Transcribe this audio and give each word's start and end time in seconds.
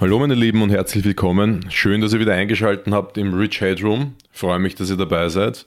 Hallo 0.00 0.20
meine 0.20 0.36
Lieben 0.36 0.62
und 0.62 0.70
herzlich 0.70 1.04
willkommen. 1.04 1.66
Schön, 1.70 2.00
dass 2.00 2.12
ihr 2.12 2.20
wieder 2.20 2.34
eingeschaltet 2.34 2.86
habt 2.92 3.18
im 3.18 3.34
Rich 3.34 3.60
Headroom. 3.60 4.14
freue 4.30 4.60
mich, 4.60 4.76
dass 4.76 4.90
ihr 4.90 4.96
dabei 4.96 5.28
seid. 5.28 5.66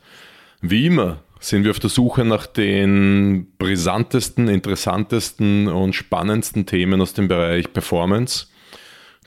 Wie 0.62 0.86
immer 0.86 1.20
sind 1.42 1.66
wir 1.66 1.72
auf 1.72 1.80
der 1.80 1.90
Suche 1.90 2.24
nach 2.24 2.46
den 2.46 3.48
brisantesten, 3.58 4.48
interessantesten 4.48 5.68
und 5.68 5.96
spannendsten 5.96 6.66
Themen 6.66 7.02
aus 7.02 7.14
dem 7.14 7.28
Bereich 7.28 7.74
Performance. 7.74 8.48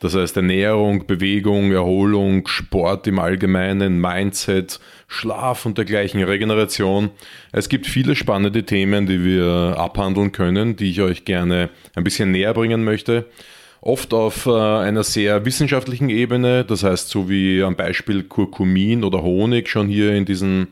Das 0.01 0.15
heißt 0.15 0.39
Ernährung, 0.39 1.07
Bewegung, 1.07 1.73
Erholung, 1.73 2.49
Sport 2.49 3.07
im 3.07 3.19
Allgemeinen, 3.19 4.01
Mindset, 4.01 4.81
Schlaf 5.07 5.67
und 5.67 5.77
dergleichen, 5.77 6.23
Regeneration. 6.23 7.11
Es 7.53 7.69
gibt 7.69 7.87
viele 7.87 8.17
spannende 8.17 8.65
Themen, 8.65 9.05
die 9.05 9.23
wir 9.23 9.75
abhandeln 9.77 10.33
können, 10.33 10.77
die 10.77 10.91
ich 10.91 11.03
euch 11.03 11.27
gerne 11.27 11.69
ein 11.95 12.05
bisschen 12.05 12.31
näher 12.31 12.55
bringen 12.55 12.85
möchte 12.85 13.27
oft 13.85 14.15
auf 14.15 14.47
äh, 14.47 14.51
einer 14.51 15.05
sehr 15.05 15.45
wissenschaftlichen 15.45 16.09
Ebene, 16.09 16.65
das 16.65 16.83
heißt 16.83 17.11
so 17.11 17.29
wie 17.29 17.63
am 17.63 17.77
Beispiel 17.77 18.23
Kurkumin 18.25 19.05
oder 19.05 19.23
Honig 19.23 19.69
schon 19.69 19.89
hier 19.89 20.15
in 20.15 20.25
diesem 20.25 20.69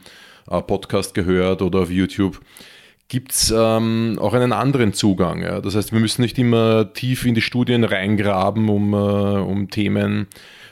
äh, 0.50 0.62
Podcast 0.62 1.14
gehört 1.14 1.60
oder 1.60 1.80
auf 1.80 1.90
YouTube, 1.90 2.40
gibt 3.08 3.32
es 3.32 3.52
ähm, 3.54 4.18
auch 4.18 4.32
einen 4.32 4.54
anderen 4.54 4.94
Zugang. 4.94 5.42
Ja? 5.42 5.60
Das 5.60 5.76
heißt, 5.76 5.92
wir 5.92 6.00
müssen 6.00 6.22
nicht 6.22 6.38
immer 6.38 6.94
tief 6.94 7.26
in 7.26 7.34
die 7.34 7.42
Studien 7.42 7.84
reingraben, 7.84 8.70
um, 8.70 8.94
äh, 8.94 8.96
um 8.96 9.68
Themen 9.68 10.26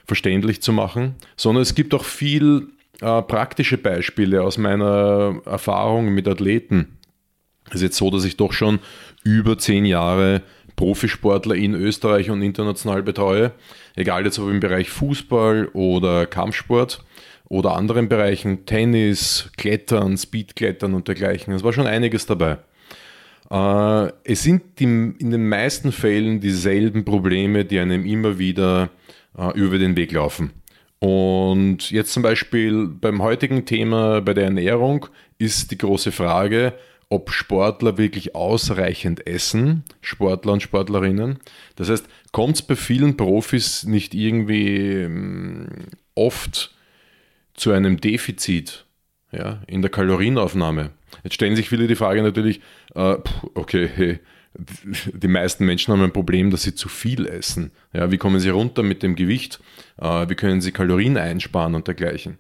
verständlich 0.07 0.63
zu 0.63 0.73
machen, 0.73 1.17
sondern 1.37 1.61
es 1.61 1.75
gibt 1.75 1.93
auch 1.93 2.05
viel 2.05 2.69
äh, 3.03 3.21
praktische 3.21 3.77
Beispiele 3.77 4.43
aus 4.43 4.57
meiner 4.57 5.43
Erfahrung 5.45 6.09
mit 6.15 6.27
Athleten. 6.27 6.97
Es 7.69 7.77
ist 7.77 7.83
jetzt 7.83 7.97
so, 7.99 8.11
dass 8.11 8.25
ich 8.25 8.39
doch 8.39 8.55
schon 8.55 8.81
über 9.25 9.59
zehn 9.59 9.85
Jahre 9.85 10.43
Profisportler 10.81 11.57
in 11.57 11.75
Österreich 11.75 12.31
und 12.31 12.41
international 12.41 13.03
betreue, 13.03 13.53
egal 13.97 14.25
jetzt 14.25 14.39
ob 14.39 14.49
im 14.49 14.61
Bereich 14.61 14.89
Fußball 14.89 15.69
oder 15.75 16.25
Kampfsport 16.25 17.05
oder 17.51 17.77
anderen 17.77 18.09
Bereichen, 18.09 18.65
Tennis, 18.65 19.51
Klettern, 19.59 20.17
Speedklettern 20.17 20.95
und 20.95 21.07
dergleichen. 21.07 21.53
Es 21.53 21.63
war 21.63 21.75
schon 21.75 21.87
einiges 21.87 22.25
dabei. 22.25 22.57
Äh, 23.51 24.11
es 24.25 24.43
sind 24.43 24.81
in 24.81 25.19
den 25.19 25.51
meisten 25.51 25.93
Fällen 25.93 26.41
dieselben 26.41 27.05
Probleme, 27.05 27.67
die 27.67 27.79
einem 27.79 28.07
immer 28.07 28.39
wieder 28.39 28.89
äh, 29.37 29.53
über 29.59 29.77
den 29.77 29.99
Weg 29.99 30.13
laufen. 30.13 30.51
Und 30.99 31.91
jetzt 31.91 32.15
zum 32.15 32.23
Beispiel 32.23 32.87
beim 32.87 33.21
heutigen 33.21 33.67
Thema 33.67 34.23
bei 34.23 34.33
der 34.33 34.45
Ernährung 34.45 35.05
ist 35.37 35.73
die 35.73 35.79
große 35.79 36.11
Frage, 36.11 36.73
ob 37.11 37.33
Sportler 37.33 37.99
wirklich 37.99 38.35
ausreichend 38.37 39.27
essen, 39.27 39.85
Sportler 40.01 40.53
und 40.53 40.63
Sportlerinnen. 40.63 41.41
Das 41.75 41.91
heißt, 41.91 42.07
kommt 42.33 42.55
es 42.55 42.63
bei 42.63 42.77
vielen 42.77 43.17
Profis 43.17 43.85
nicht 43.85 44.15
irgendwie 44.15 44.79
ähm, 44.79 45.67
oft 46.15 46.73
zu 47.55 47.73
einem 47.73 48.01
Defizit 48.01 48.87
ja, 49.33 49.61
in 49.67 49.83
der 49.83 49.91
Kalorienaufnahme? 49.91 50.91
Jetzt 51.25 51.35
stellen 51.35 51.57
sich 51.57 51.69
viele 51.69 51.89
die 51.89 51.97
Frage 51.97 52.23
natürlich, 52.23 52.61
äh, 52.95 53.17
okay, 53.55 54.21
die 55.13 55.29
meisten 55.29 55.67
Menschen 55.67 55.93
haben 55.93 56.03
ein 56.03 56.13
Problem, 56.13 56.53
dass 56.53 56.63
sie 56.63 56.77
zu 56.77 56.89
viel 56.89 57.27
essen. 57.27 57.73
Ja, 57.93 58.13
wie 58.13 58.19
kommen 58.19 58.39
sie 58.39 58.51
runter 58.51 58.85
mit 58.85 59.03
dem 59.03 59.17
Gewicht? 59.17 59.59
Äh, 59.99 60.29
wie 60.29 60.37
können 60.37 60.61
sie 60.61 60.71
Kalorien 60.71 61.17
einsparen 61.17 61.75
und 61.75 61.89
dergleichen? 61.89 62.39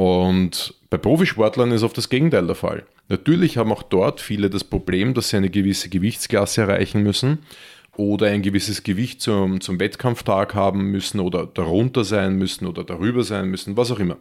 Und 0.00 0.72
bei 0.88 0.96
Profisportlern 0.96 1.72
ist 1.72 1.82
oft 1.82 1.98
das 1.98 2.08
Gegenteil 2.08 2.46
der 2.46 2.54
Fall. 2.54 2.84
Natürlich 3.10 3.58
haben 3.58 3.70
auch 3.70 3.82
dort 3.82 4.22
viele 4.22 4.48
das 4.48 4.64
Problem, 4.64 5.12
dass 5.12 5.28
sie 5.28 5.36
eine 5.36 5.50
gewisse 5.50 5.90
Gewichtsklasse 5.90 6.62
erreichen 6.62 7.02
müssen 7.02 7.40
oder 7.98 8.28
ein 8.28 8.40
gewisses 8.40 8.82
Gewicht 8.82 9.20
zum, 9.20 9.60
zum 9.60 9.78
Wettkampftag 9.78 10.54
haben 10.54 10.84
müssen 10.90 11.20
oder 11.20 11.44
darunter 11.44 12.04
sein 12.04 12.36
müssen 12.36 12.66
oder 12.66 12.82
darüber 12.82 13.24
sein 13.24 13.50
müssen, 13.50 13.76
was 13.76 13.90
auch 13.90 13.98
immer. 13.98 14.16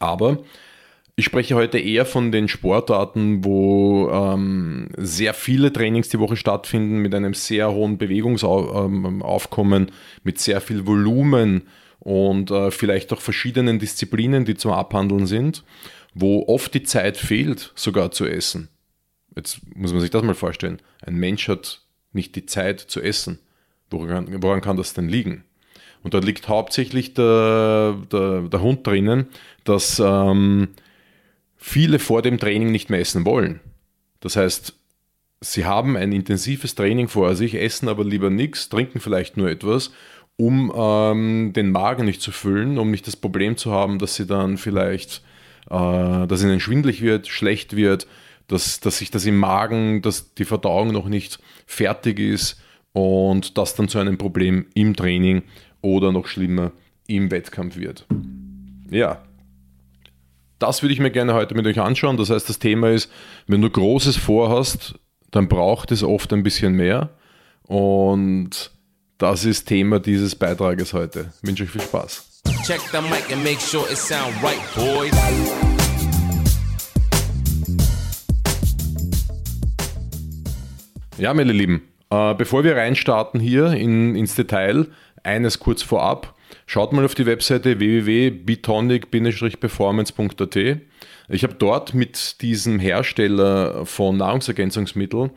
Aber 0.00 0.38
ich 1.14 1.26
spreche 1.26 1.54
heute 1.54 1.78
eher 1.78 2.04
von 2.04 2.32
den 2.32 2.48
Sportarten, 2.48 3.44
wo 3.44 4.10
ähm, 4.10 4.88
sehr 4.96 5.34
viele 5.34 5.72
Trainings 5.72 6.08
die 6.08 6.18
Woche 6.18 6.34
stattfinden, 6.34 6.98
mit 6.98 7.14
einem 7.14 7.34
sehr 7.34 7.70
hohen 7.70 7.96
Bewegungsaufkommen, 7.96 9.82
ähm, 9.84 9.94
mit 10.24 10.40
sehr 10.40 10.60
viel 10.60 10.84
Volumen 10.84 11.62
und 12.04 12.52
äh, 12.52 12.70
vielleicht 12.70 13.12
auch 13.12 13.20
verschiedenen 13.20 13.80
Disziplinen, 13.80 14.44
die 14.44 14.54
zum 14.54 14.70
Abhandeln 14.70 15.26
sind 15.26 15.64
wo 16.14 16.46
oft 16.46 16.72
die 16.72 16.84
Zeit 16.84 17.16
fehlt, 17.16 17.72
sogar 17.74 18.12
zu 18.12 18.26
essen. 18.26 18.68
Jetzt 19.36 19.60
muss 19.74 19.92
man 19.92 20.00
sich 20.00 20.10
das 20.10 20.22
mal 20.22 20.34
vorstellen. 20.34 20.80
Ein 21.02 21.16
Mensch 21.16 21.48
hat 21.48 21.82
nicht 22.12 22.36
die 22.36 22.46
Zeit 22.46 22.80
zu 22.80 23.02
essen. 23.02 23.40
Woran, 23.90 24.42
woran 24.42 24.60
kann 24.60 24.76
das 24.76 24.94
denn 24.94 25.08
liegen? 25.08 25.44
Und 26.04 26.14
da 26.14 26.18
liegt 26.18 26.48
hauptsächlich 26.48 27.14
der, 27.14 27.96
der, 28.12 28.42
der 28.42 28.60
Hund 28.62 28.86
drinnen, 28.86 29.26
dass 29.64 30.00
ähm, 30.04 30.68
viele 31.56 31.98
vor 31.98 32.22
dem 32.22 32.38
Training 32.38 32.70
nicht 32.70 32.90
mehr 32.90 33.00
essen 33.00 33.24
wollen. 33.24 33.60
Das 34.20 34.36
heißt, 34.36 34.74
sie 35.40 35.64
haben 35.64 35.96
ein 35.96 36.12
intensives 36.12 36.74
Training 36.74 37.08
vor 37.08 37.34
sich, 37.34 37.54
essen 37.54 37.88
aber 37.88 38.04
lieber 38.04 38.30
nichts, 38.30 38.68
trinken 38.68 39.00
vielleicht 39.00 39.36
nur 39.36 39.50
etwas, 39.50 39.90
um 40.36 40.72
ähm, 40.74 41.52
den 41.54 41.70
Magen 41.70 42.04
nicht 42.04 42.20
zu 42.20 42.32
füllen, 42.32 42.78
um 42.78 42.90
nicht 42.90 43.06
das 43.06 43.16
Problem 43.16 43.56
zu 43.56 43.72
haben, 43.72 43.98
dass 43.98 44.16
sie 44.16 44.26
dann 44.26 44.56
vielleicht 44.56 45.22
äh, 45.70 46.26
dass 46.26 46.42
ihnen 46.42 46.60
schwindlig 46.60 47.02
wird, 47.02 47.28
schlecht 47.28 47.76
wird, 47.76 48.06
dass, 48.48 48.80
dass 48.80 48.98
sich 48.98 49.10
das 49.10 49.24
im 49.24 49.38
Magen, 49.38 50.02
dass 50.02 50.34
die 50.34 50.44
Verdauung 50.44 50.92
noch 50.92 51.08
nicht 51.08 51.38
fertig 51.66 52.18
ist 52.18 52.60
und 52.92 53.56
das 53.56 53.74
dann 53.74 53.88
zu 53.88 53.98
einem 53.98 54.18
Problem 54.18 54.66
im 54.74 54.94
Training 54.94 55.42
oder 55.80 56.12
noch 56.12 56.26
schlimmer 56.26 56.72
im 57.06 57.30
Wettkampf 57.30 57.76
wird. 57.76 58.06
Ja, 58.90 59.22
das 60.58 60.82
würde 60.82 60.92
ich 60.92 61.00
mir 61.00 61.10
gerne 61.10 61.34
heute 61.34 61.54
mit 61.54 61.66
euch 61.66 61.80
anschauen. 61.80 62.16
Das 62.16 62.30
heißt, 62.30 62.48
das 62.48 62.58
Thema 62.58 62.90
ist, 62.90 63.10
wenn 63.46 63.60
du 63.60 63.68
Großes 63.68 64.16
vorhast, 64.16 64.94
dann 65.30 65.48
braucht 65.48 65.90
es 65.90 66.02
oft 66.02 66.32
ein 66.32 66.42
bisschen 66.42 66.74
mehr. 66.74 67.10
Und 67.66 68.70
das 69.18 69.44
ist 69.44 69.66
Thema 69.66 70.00
dieses 70.00 70.34
Beitrages 70.34 70.92
heute. 70.92 71.32
Ich 71.42 71.48
wünsche 71.48 71.62
euch 71.64 71.70
viel 71.70 71.82
Spaß. 71.82 72.42
Check 72.66 72.80
the 72.92 73.00
mic 73.00 73.32
and 73.32 73.44
make 73.44 73.60
sure 73.60 73.88
it 73.90 73.96
sound 73.96 74.34
right, 74.42 74.58
boys. 74.74 75.14
Ja, 81.16 81.32
meine 81.32 81.52
Lieben, 81.52 81.82
äh, 82.10 82.34
bevor 82.34 82.64
wir 82.64 82.76
reinstarten 82.76 83.38
hier 83.38 83.68
in, 83.68 84.16
ins 84.16 84.34
Detail, 84.34 84.88
eines 85.22 85.60
kurz 85.60 85.80
vorab. 85.82 86.34
Schaut 86.66 86.92
mal 86.92 87.04
auf 87.04 87.14
die 87.14 87.26
Webseite 87.26 87.78
www.bitonic-performance.at. 87.78 90.56
Ich 91.28 91.42
habe 91.42 91.54
dort 91.54 91.94
mit 91.94 92.42
diesem 92.42 92.80
Hersteller 92.80 93.86
von 93.86 94.16
Nahrungsergänzungsmitteln 94.16 95.30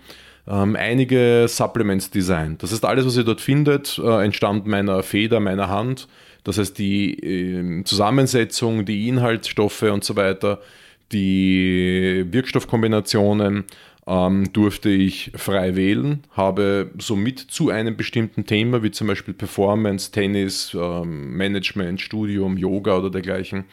ähm, 0.47 0.75
einige 0.75 1.45
Supplements 1.47 2.09
designt. 2.09 2.63
Das 2.63 2.71
heißt, 2.71 2.85
alles, 2.85 3.05
was 3.05 3.17
ihr 3.17 3.23
dort 3.23 3.41
findet, 3.41 3.99
äh, 3.99 4.23
entstammt 4.23 4.65
meiner 4.65 5.03
Feder, 5.03 5.39
meiner 5.39 5.69
Hand. 5.69 6.07
Das 6.43 6.57
heißt, 6.57 6.77
die 6.77 7.13
äh, 7.19 7.83
Zusammensetzung, 7.83 8.85
die 8.85 9.09
Inhaltsstoffe 9.09 9.83
und 9.83 10.03
so 10.03 10.15
weiter, 10.15 10.61
die 11.11 12.25
Wirkstoffkombinationen 12.29 13.65
ähm, 14.07 14.51
durfte 14.53 14.89
ich 14.89 15.31
frei 15.35 15.75
wählen, 15.75 16.23
habe 16.31 16.91
somit 16.97 17.39
zu 17.39 17.69
einem 17.69 17.97
bestimmten 17.97 18.45
Thema, 18.45 18.81
wie 18.81 18.91
zum 18.91 19.07
Beispiel 19.07 19.33
Performance, 19.33 20.11
Tennis, 20.11 20.73
ähm, 20.73 21.35
Management, 21.35 21.99
Studium, 21.99 22.57
Yoga 22.57 22.97
oder 22.97 23.09
dergleichen, 23.09 23.65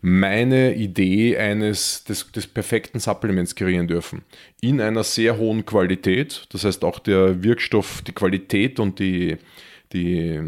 meine 0.00 0.74
Idee 0.74 1.36
eines 1.36 2.04
des, 2.04 2.30
des 2.32 2.46
perfekten 2.46 3.00
Supplements 3.00 3.54
kreieren 3.54 3.88
dürfen. 3.88 4.22
In 4.60 4.80
einer 4.80 5.04
sehr 5.04 5.38
hohen 5.38 5.64
Qualität. 5.64 6.46
Das 6.50 6.64
heißt 6.64 6.84
auch 6.84 6.98
der 6.98 7.42
Wirkstoff, 7.42 8.02
die 8.02 8.12
Qualität 8.12 8.78
und 8.78 8.98
die, 8.98 9.36
die 9.92 10.40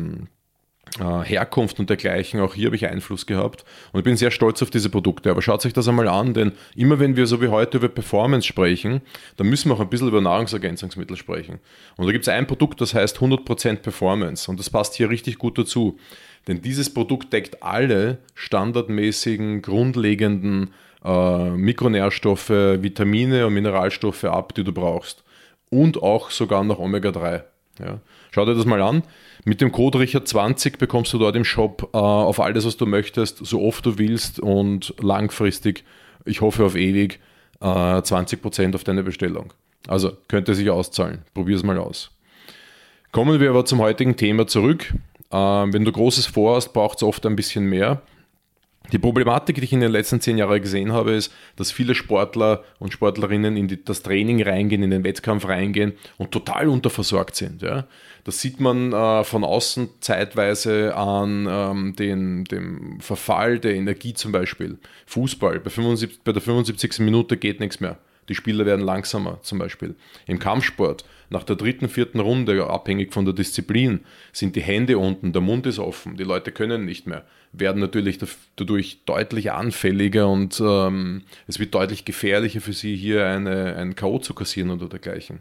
Herkunft 0.99 1.79
und 1.79 1.91
dergleichen, 1.91 2.41
auch 2.41 2.55
hier 2.55 2.67
habe 2.67 2.77
ich 2.77 2.87
Einfluss 2.87 3.27
gehabt 3.27 3.65
und 3.93 4.01
ich 4.01 4.05
bin 4.05 4.17
sehr 4.17 4.31
stolz 4.31 4.63
auf 4.63 4.71
diese 4.71 4.91
Produkte. 4.91 5.31
Aber 5.31 5.43
schaut 5.43 5.65
euch 5.65 5.73
das 5.73 5.89
einmal 5.89 6.09
an, 6.09 6.35
denn 6.35 6.53
immer 6.75 6.99
wenn 6.99 7.17
wir 7.17 7.27
so 7.27 7.41
wie 7.41 7.49
heute 7.49 7.79
über 7.79 7.89
Performance 7.89 8.47
sprechen, 8.47 9.03
dann 9.37 9.49
müssen 9.49 9.71
wir 9.71 9.75
auch 9.75 9.81
ein 9.81 9.89
bisschen 9.89 10.09
über 10.09 10.21
Nahrungsergänzungsmittel 10.21 11.17
sprechen. 11.17 11.61
Und 11.97 12.07
da 12.07 12.13
gibt 12.13 12.25
es 12.25 12.29
ein 12.29 12.47
Produkt, 12.47 12.81
das 12.81 12.95
heißt 12.95 13.19
100% 13.19 13.77
Performance 13.77 14.51
und 14.51 14.59
das 14.59 14.71
passt 14.71 14.95
hier 14.95 15.11
richtig 15.11 15.39
gut 15.39 15.59
dazu. 15.59 15.99
Denn 16.47 16.63
dieses 16.63 16.93
Produkt 16.93 17.33
deckt 17.33 17.63
alle 17.63 18.19
standardmäßigen, 18.35 19.63
grundlegenden 19.63 20.71
äh, 21.05 21.51
Mikronährstoffe, 21.51 22.51
Vitamine 22.51 23.47
und 23.47 23.55
Mineralstoffe 23.55 24.25
ab, 24.25 24.55
die 24.55 24.65
du 24.65 24.73
brauchst. 24.73 25.25
Und 25.71 26.03
auch 26.03 26.31
sogar 26.31 26.65
noch 26.65 26.79
Omega-3. 26.79 27.43
Ja. 27.79 28.01
Schau 28.31 28.45
dir 28.45 28.55
das 28.55 28.67
mal 28.67 28.83
an. 28.83 29.03
Mit 29.45 29.61
dem 29.61 29.73
Code 29.73 29.99
Richard20 29.99 30.79
bekommst 30.79 31.13
du 31.13 31.19
dort 31.19 31.37
im 31.37 31.45
Shop 31.45 31.91
äh, 31.93 31.97
auf 31.97 32.41
alles, 32.41 32.67
was 32.67 32.77
du 32.77 32.87
möchtest, 32.87 33.39
so 33.45 33.63
oft 33.63 33.87
du 33.87 33.99
willst 33.99 34.41
und 34.41 34.95
langfristig, 35.01 35.85
ich 36.25 36.41
hoffe 36.41 36.65
auf 36.65 36.77
ewig, 36.77 37.21
äh, 37.61 37.65
20% 37.65 38.75
auf 38.75 38.85
deine 38.85 39.03
Bestellung. 39.03 39.53
Also 39.87 40.13
könnte 40.29 40.55
sich 40.55 40.69
auszahlen. 40.71 41.23
Probier 41.35 41.57
es 41.57 41.63
mal 41.63 41.79
aus. 41.79 42.11
Kommen 43.13 43.41
wir 43.41 43.51
aber 43.51 43.65
zum 43.65 43.79
heutigen 43.79 44.17
Thema 44.17 44.47
zurück. 44.47 44.93
Ähm, 45.31 45.73
wenn 45.73 45.85
du 45.85 45.93
Großes 45.93 46.27
vorhast, 46.27 46.73
braucht 46.73 46.99
es 46.99 47.03
oft 47.03 47.25
ein 47.27 47.37
bisschen 47.37 47.65
mehr. 47.65 48.03
Die 48.93 48.99
Problematik, 48.99 49.57
die 49.57 49.65
ich 49.65 49.73
in 49.73 49.81
den 49.81 49.93
letzten 49.93 50.21
zehn 50.21 50.39
Jahren 50.39 50.63
gesehen 50.63 50.93
habe, 50.93 51.13
ist, 51.13 51.33
dass 51.57 51.71
viele 51.71 51.95
Sportler 51.95 52.65
und 52.79 52.93
Sportlerinnen 52.93 53.57
in 53.57 53.69
die, 53.69 53.85
das 53.85 54.03
Training 54.03 54.43
reingehen, 54.43 54.83
in 54.83 54.91
den 54.91 55.05
Wettkampf 55.05 55.47
reingehen 55.47 55.93
und 56.17 56.33
total 56.33 56.69
unterversorgt 56.69 57.37
sind. 57.37 57.61
Ja. 57.61 57.87
Das 58.25 58.41
sieht 58.41 58.61
man 58.61 58.93
äh, 58.93 59.25
von 59.25 59.45
außen 59.45 59.89
zeitweise 60.01 60.97
an 60.97 61.47
ähm, 61.51 61.97
den, 61.97 62.45
dem 62.45 63.01
Verfall 63.01 63.59
der 63.59 63.75
Energie 63.75 64.15
zum 64.15 64.33
Beispiel. 64.33 64.79
Fußball, 65.07 65.61
bei, 65.61 65.71
75, 65.71 66.21
bei 66.25 66.33
der 66.33 66.43
75. 66.43 67.01
Minute 67.01 67.37
geht 67.37 67.61
nichts 67.61 67.81
mehr. 67.81 67.99
Die 68.29 68.35
Spieler 68.35 68.67
werden 68.67 68.85
langsamer 68.85 69.41
zum 69.43 69.59
Beispiel. 69.59 69.95
Im 70.27 70.39
Kampfsport, 70.39 71.05
nach 71.31 71.45
der 71.45 71.57
dritten, 71.57 71.89
vierten 71.89 72.21
Runde, 72.21 72.67
abhängig 72.67 73.13
von 73.13 73.25
der 73.25 73.35
Disziplin, 73.35 74.01
sind 74.33 74.57
die 74.57 74.63
Hände 74.63 74.99
unten, 74.99 75.33
der 75.33 75.43
Mund 75.43 75.67
ist 75.67 75.79
offen, 75.79 76.17
die 76.17 76.25
Leute 76.25 76.53
können 76.53 76.85
nicht 76.85 77.07
mehr, 77.07 77.25
werden 77.53 77.81
natürlich 77.81 78.19
dadurch 78.57 79.01
deutlich 79.05 79.53
anfälliger 79.53 80.29
und 80.29 80.61
ähm, 80.61 81.23
es 81.47 81.59
wird 81.59 81.75
deutlich 81.75 82.05
gefährlicher 82.05 82.61
für 82.61 82.73
sie, 82.73 82.97
hier 82.97 83.27
eine, 83.27 83.77
ein 83.77 83.95
K.O. 83.95 84.19
zu 84.19 84.35
kassieren 84.35 84.71
oder 84.71 84.89
dergleichen. 84.89 85.41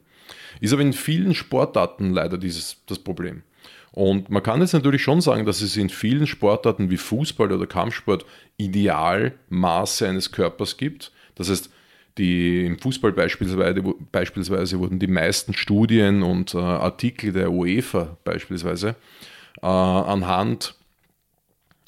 Ist 0.60 0.74
aber 0.74 0.82
in 0.82 0.94
vielen 0.94 1.36
Sportarten 1.36 2.12
leider 2.12 2.38
dieses, 2.38 2.78
das 2.86 3.00
Problem. 3.00 3.44
Und 3.92 4.30
man 4.30 4.44
kann 4.44 4.62
jetzt 4.62 4.74
natürlich 4.74 5.02
schon 5.02 5.22
sagen, 5.22 5.46
dass 5.46 5.62
es 5.62 5.76
in 5.76 5.90
vielen 5.90 6.28
Sportarten 6.28 6.92
wie 6.92 6.98
Fußball 6.98 7.52
oder 7.52 7.66
Kampfsport 7.66 8.26
Idealmaße 8.58 10.08
eines 10.08 10.32
Körpers 10.32 10.78
gibt. 10.78 11.12
Das 11.36 11.50
heißt, 11.50 11.72
die, 12.18 12.66
Im 12.66 12.80
Fußball 12.80 13.12
beispielsweise, 13.14 13.82
beispielsweise 14.12 14.80
wurden 14.80 15.00
die 15.00 15.08
meisten 15.08 15.54
Studien 15.54 16.24
und 16.24 16.54
äh, 16.54 16.58
Artikel 16.58 17.32
der 17.32 17.52
UEFA 17.52 18.18
beispielsweise 18.24 18.96
äh, 19.62 19.66
anhand 19.68 20.76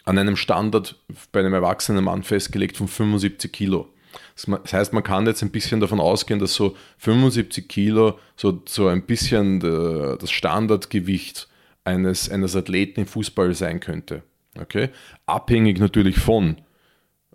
an 0.06 0.18
einem 0.18 0.36
Standard 0.36 0.96
bei 1.31 1.40
einem 1.40 1.54
erwachsenen 1.54 2.04
Mann 2.04 2.24
festgelegt 2.24 2.78
von 2.78 2.88
75 2.88 3.52
Kilo. 3.52 3.90
Das 4.36 4.74
heißt, 4.74 4.94
man 4.94 5.04
kann 5.04 5.28
jetzt 5.28 5.44
ein 5.44 5.52
bisschen 5.52 5.81
davon 5.81 6.00
ausgehen, 6.00 6.40
dass 6.40 6.56
so 6.56 6.75
75 6.98 7.68
Kilo 7.68 8.18
so, 8.36 8.62
so 8.66 8.88
ein 8.88 9.04
bisschen 9.04 9.60
das 9.60 10.32
Standardgewicht 10.32 11.48
eines, 11.84 12.30
eines 12.30 12.56
Athleten 12.56 13.02
im 13.02 13.06
Fußball 13.06 13.54
sein 13.54 13.80
könnte. 13.80 14.24
Okay? 14.60 14.90
Abhängig 15.25 15.80
natürlich 15.80 16.18
von 16.18 16.58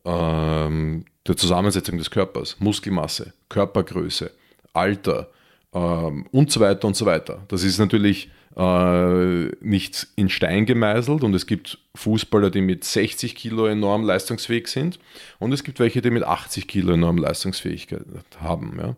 ähm, 0.05 1.05
der 1.27 1.37
Zusammensetzung 1.37 1.99
des 1.99 2.11
Körpers, 2.11 2.57
Muskelmasse, 2.59 3.33
Körpergröße, 3.49 4.31
Alter 4.73 5.29
ähm, 5.73 6.27
und 6.31 6.51
so 6.51 6.61
weiter 6.61 6.87
und 6.87 6.97
so 6.97 7.07
weiter. 7.07 7.43
Das 7.49 7.65
ist 7.65 7.79
natürlich 7.79 8.31
äh, 8.57 9.45
nicht 9.61 10.07
in 10.17 10.29
Stein 10.29 10.67
gemeißelt 10.67 11.25
und 11.25 11.35
es 11.35 11.47
gibt 11.47 11.79
Fußballer, 11.95 12.51
die 12.51 12.61
mit 12.61 12.85
60 12.85 13.35
Kilo 13.35 13.67
enorm 13.67 14.05
leistungsfähig 14.05 14.69
sind 14.69 14.99
und 15.39 15.53
es 15.53 15.65
gibt 15.65 15.81
welche, 15.81 16.03
die 16.03 16.11
mit 16.11 16.25
80 16.25 16.69
Kilo 16.69 16.93
enorm 16.93 17.19
Leistungsfähigkeit 17.19 18.05
haben. 18.41 18.79
Ja. 18.79 18.97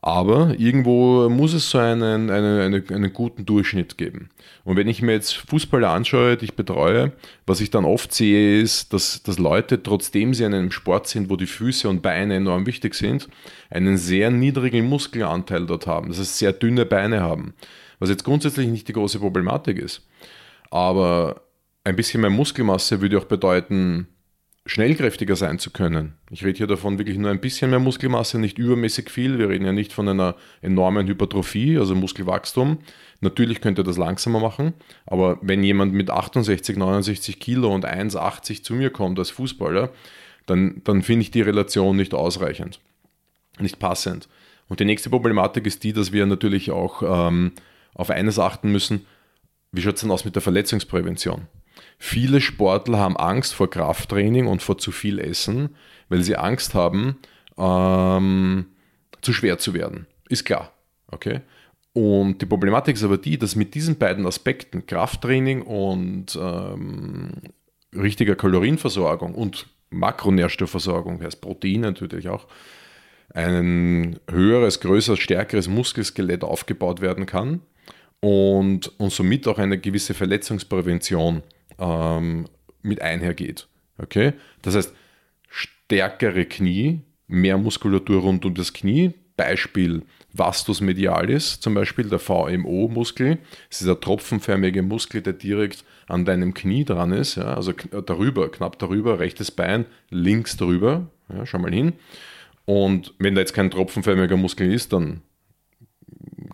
Aber 0.00 0.54
irgendwo 0.58 1.28
muss 1.28 1.52
es 1.54 1.70
so 1.70 1.78
einen, 1.78 2.30
einen, 2.30 2.60
einen, 2.60 2.88
einen, 2.88 3.12
guten 3.12 3.44
Durchschnitt 3.44 3.98
geben. 3.98 4.30
Und 4.64 4.76
wenn 4.76 4.86
ich 4.86 5.02
mir 5.02 5.12
jetzt 5.12 5.36
Fußballer 5.36 5.90
anschaue, 5.90 6.36
die 6.36 6.46
ich 6.46 6.54
betreue, 6.54 7.12
was 7.46 7.60
ich 7.60 7.70
dann 7.70 7.84
oft 7.84 8.12
sehe, 8.14 8.60
ist, 8.60 8.92
dass, 8.92 9.22
dass 9.22 9.38
Leute, 9.38 9.82
trotzdem 9.82 10.34
sie 10.34 10.44
in 10.44 10.54
einem 10.54 10.70
Sport 10.70 11.08
sind, 11.08 11.30
wo 11.30 11.36
die 11.36 11.46
Füße 11.46 11.88
und 11.88 12.02
Beine 12.02 12.36
enorm 12.36 12.66
wichtig 12.66 12.94
sind, 12.94 13.28
einen 13.70 13.96
sehr 13.96 14.30
niedrigen 14.30 14.88
Muskelanteil 14.88 15.66
dort 15.66 15.86
haben. 15.86 16.08
Das 16.08 16.20
heißt, 16.20 16.38
sehr 16.38 16.52
dünne 16.52 16.86
Beine 16.86 17.20
haben. 17.20 17.54
Was 17.98 18.10
jetzt 18.10 18.24
grundsätzlich 18.24 18.68
nicht 18.68 18.86
die 18.86 18.92
große 18.92 19.18
Problematik 19.18 19.78
ist. 19.78 20.06
Aber 20.70 21.42
ein 21.82 21.96
bisschen 21.96 22.20
mehr 22.20 22.30
Muskelmasse 22.30 23.00
würde 23.00 23.18
auch 23.18 23.24
bedeuten, 23.24 24.06
schnellkräftiger 24.68 25.34
sein 25.34 25.58
zu 25.58 25.70
können. 25.70 26.12
Ich 26.30 26.44
rede 26.44 26.58
hier 26.58 26.66
davon 26.66 26.98
wirklich 26.98 27.16
nur 27.16 27.30
ein 27.30 27.40
bisschen 27.40 27.70
mehr 27.70 27.78
Muskelmasse, 27.78 28.38
nicht 28.38 28.58
übermäßig 28.58 29.08
viel. 29.08 29.38
Wir 29.38 29.48
reden 29.48 29.64
ja 29.64 29.72
nicht 29.72 29.94
von 29.94 30.06
einer 30.06 30.36
enormen 30.60 31.06
Hypertrophie, 31.06 31.78
also 31.78 31.94
Muskelwachstum. 31.94 32.78
Natürlich 33.22 33.62
könnte 33.62 33.82
das 33.82 33.96
langsamer 33.96 34.40
machen, 34.40 34.74
aber 35.06 35.38
wenn 35.40 35.64
jemand 35.64 35.94
mit 35.94 36.10
68, 36.10 36.76
69 36.76 37.40
Kilo 37.40 37.74
und 37.74 37.86
1,80 37.86 38.62
zu 38.62 38.74
mir 38.74 38.90
kommt 38.90 39.18
als 39.18 39.30
Fußballer, 39.30 39.90
dann, 40.44 40.82
dann 40.84 41.02
finde 41.02 41.22
ich 41.22 41.30
die 41.30 41.42
Relation 41.42 41.96
nicht 41.96 42.12
ausreichend, 42.12 42.78
nicht 43.58 43.78
passend. 43.78 44.28
Und 44.68 44.80
die 44.80 44.84
nächste 44.84 45.08
Problematik 45.08 45.66
ist 45.66 45.82
die, 45.82 45.94
dass 45.94 46.12
wir 46.12 46.26
natürlich 46.26 46.70
auch 46.70 47.02
ähm, 47.02 47.52
auf 47.94 48.10
eines 48.10 48.38
achten 48.38 48.70
müssen, 48.70 49.06
wie 49.72 49.80
schaut 49.80 49.94
es 49.94 50.02
denn 50.02 50.10
aus 50.10 50.26
mit 50.26 50.34
der 50.34 50.42
Verletzungsprävention? 50.42 51.46
Viele 51.98 52.40
Sportler 52.40 52.98
haben 52.98 53.16
Angst 53.16 53.54
vor 53.54 53.70
Krafttraining 53.70 54.46
und 54.46 54.62
vor 54.62 54.78
zu 54.78 54.92
viel 54.92 55.18
Essen, 55.18 55.74
weil 56.08 56.22
sie 56.22 56.36
Angst 56.36 56.74
haben, 56.74 57.18
ähm, 57.56 58.66
zu 59.20 59.32
schwer 59.32 59.58
zu 59.58 59.74
werden. 59.74 60.06
Ist 60.28 60.44
klar. 60.44 60.72
Okay? 61.10 61.40
Und 61.92 62.40
die 62.40 62.46
Problematik 62.46 62.96
ist 62.96 63.02
aber 63.02 63.18
die, 63.18 63.38
dass 63.38 63.56
mit 63.56 63.74
diesen 63.74 63.98
beiden 63.98 64.26
Aspekten, 64.26 64.86
Krafttraining 64.86 65.62
und 65.62 66.38
ähm, 66.40 67.32
richtiger 67.94 68.36
Kalorienversorgung 68.36 69.34
und 69.34 69.66
Makronährstoffversorgung, 69.90 71.22
heißt 71.22 71.40
Protein 71.40 71.80
natürlich 71.80 72.28
auch, 72.28 72.46
ein 73.34 74.18
höheres, 74.30 74.80
größeres, 74.80 75.18
stärkeres 75.18 75.68
Muskelskelett 75.68 76.44
aufgebaut 76.44 77.00
werden 77.00 77.26
kann 77.26 77.60
und, 78.20 78.98
und 78.98 79.12
somit 79.12 79.46
auch 79.48 79.58
eine 79.58 79.78
gewisse 79.78 80.14
Verletzungsprävention 80.14 81.42
ähm, 81.78 82.46
mit 82.82 83.02
einhergeht. 83.02 83.68
Okay? 83.98 84.32
Das 84.62 84.74
heißt, 84.76 84.94
stärkere 85.48 86.44
Knie, 86.44 87.00
mehr 87.26 87.58
Muskulatur 87.58 88.22
rund 88.22 88.44
um 88.44 88.54
das 88.54 88.72
Knie. 88.72 89.14
Beispiel 89.36 90.02
Vastus 90.32 90.80
medialis, 90.80 91.60
zum 91.60 91.74
Beispiel 91.74 92.08
der 92.08 92.18
VMO-Muskel. 92.18 93.38
Das 93.68 93.80
ist 93.80 93.86
der 93.86 94.00
tropfenförmige 94.00 94.82
Muskel, 94.82 95.22
der 95.22 95.32
direkt 95.32 95.84
an 96.08 96.24
deinem 96.24 96.54
Knie 96.54 96.84
dran 96.84 97.12
ist. 97.12 97.36
Ja? 97.36 97.54
Also 97.54 97.72
darüber, 97.72 98.50
knapp 98.50 98.78
darüber, 98.78 99.20
rechtes 99.20 99.50
Bein, 99.50 99.86
links 100.10 100.56
darüber. 100.56 101.10
Ja, 101.32 101.46
schau 101.46 101.58
mal 101.58 101.72
hin. 101.72 101.94
Und 102.64 103.14
wenn 103.18 103.34
da 103.34 103.40
jetzt 103.40 103.54
kein 103.54 103.70
tropfenförmiger 103.70 104.36
Muskel 104.36 104.72
ist, 104.72 104.92
dann 104.92 105.22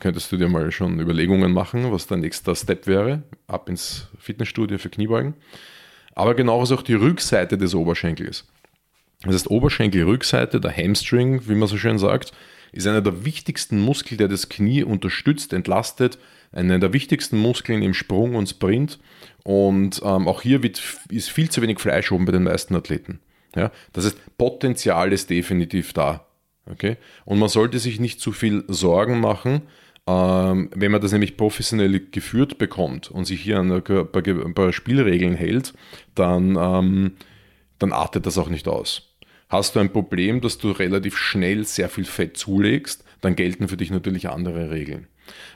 könntest 0.01 0.33
du 0.33 0.37
dir 0.37 0.49
mal 0.49 0.71
schon 0.71 1.01
Überlegungen 1.01 1.53
machen, 1.53 1.93
was 1.93 2.07
der 2.07 2.17
nächste 2.17 2.55
Step 2.55 2.87
wäre, 2.87 3.23
ab 3.47 3.69
ins 3.69 4.09
Fitnessstudio 4.19 4.79
für 4.79 4.91
Kniebeugen. 4.91 5.35
Aber 6.15 6.35
genauso 6.35 6.77
auch 6.77 6.83
die 6.83 6.95
Rückseite 6.95 7.59
des 7.59 7.75
Oberschenkels. 7.75 8.47
Das 9.23 9.35
heißt, 9.35 9.51
Oberschenkelrückseite, 9.51 10.61
der 10.61 10.77
Hamstring, 10.77 11.49
wie 11.49 11.55
man 11.55 11.69
so 11.69 11.77
schön 11.77 11.99
sagt, 11.99 12.33
ist 12.73 12.87
einer 12.87 13.01
der 13.01 13.25
wichtigsten 13.25 13.81
Muskeln, 13.81 14.19
der 14.19 14.29
das 14.29 14.49
Knie 14.49 14.83
unterstützt, 14.83 15.53
entlastet, 15.53 16.19
einer 16.53 16.79
der 16.79 16.93
wichtigsten 16.93 17.39
Muskeln 17.39 17.83
im 17.83 17.95
Sprung 17.95 18.35
und 18.35 18.49
Sprint. 18.49 18.99
Und 19.45 20.01
ähm, 20.05 20.29
auch 20.29 20.43
hier 20.43 20.63
wird, 20.63 20.83
ist 21.09 21.31
viel 21.31 21.51
zu 21.51 21.63
wenig 21.63 21.79
Fleisch 21.79 22.11
oben 22.13 22.25
bei 22.25 22.33
den 22.33 22.45
meisten 22.45 22.75
Athleten. 22.75 23.21
Ja? 23.55 23.71
Das 23.93 24.05
heißt, 24.05 24.39
Potenzial 24.39 25.13
ist 25.13 25.31
definitiv 25.31 25.93
da. 25.93 26.27
Okay? 26.71 26.97
Und 27.25 27.39
man 27.39 27.49
sollte 27.49 27.79
sich 27.79 28.01
nicht 28.01 28.21
zu 28.21 28.33
viel 28.33 28.65
Sorgen 28.69 29.21
machen, 29.21 29.63
ähm, 30.07 30.71
wenn 30.75 30.93
man 30.93 31.01
das 31.01 31.13
nämlich 31.13 31.37
professionell 31.37 31.99
geführt 32.11 32.59
bekommt 32.59 33.11
und 33.11 33.25
sich 33.25 33.41
hier 33.41 33.59
an 33.59 33.73
ein 33.73 34.55
paar, 34.55 34.73
Spielregeln 34.73 35.35
hält, 35.35 35.73
dann, 36.15 36.57
ähm, 36.61 37.13
dann 37.79 37.93
artet 37.93 38.27
das 38.27 38.37
auch 38.37 38.49
nicht 38.49 38.69
aus. 38.69 39.15
Hast 39.49 39.77
du 39.77 39.81
ein 39.81 39.93
Problem, 39.93 40.41
dass 40.41 40.59
du 40.59 40.71
relativ 40.73 41.17
schnell 41.17 41.65
sehr 41.65 41.89
viel 41.89 42.05
Fett 42.05 42.37
zulegst, 42.37 43.05
dann 43.21 43.37
gelten 43.37 43.69
für 43.69 43.77
dich 43.77 43.91
natürlich 43.91 44.29
andere 44.29 44.71
Regeln. 44.71 45.07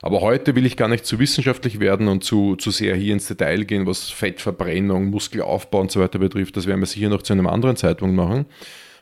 Aber 0.01 0.23
heute 0.23 0.55
will 0.55 0.65
ich 0.65 0.79
gar 0.79 0.89
nicht 0.89 1.05
zu 1.05 1.19
wissenschaftlich 1.19 1.79
werden 1.79 2.09
und 2.09 2.25
zu, 2.25 2.57
zu 2.57 2.71
sehr 2.71 2.97
hier 2.97 3.13
ins 3.13 3.27
Detail 3.27 3.65
gehen, 3.65 3.87
was 3.87 4.09
Fettverbrennung, 4.09 5.11
Muskelaufbau 5.11 5.81
und 5.81 5.91
so 5.91 6.01
weiter 6.01 6.19
betrifft. 6.19 6.57
Das 6.57 6.67
werden 6.67 6.81
wir 6.81 6.87
sicher 6.87 7.11
noch 7.11 7.21
zu 7.21 7.35
einem 7.35 7.47
anderen 7.47 7.77
Zeitpunkt 7.77 8.17
machen. 8.17 8.47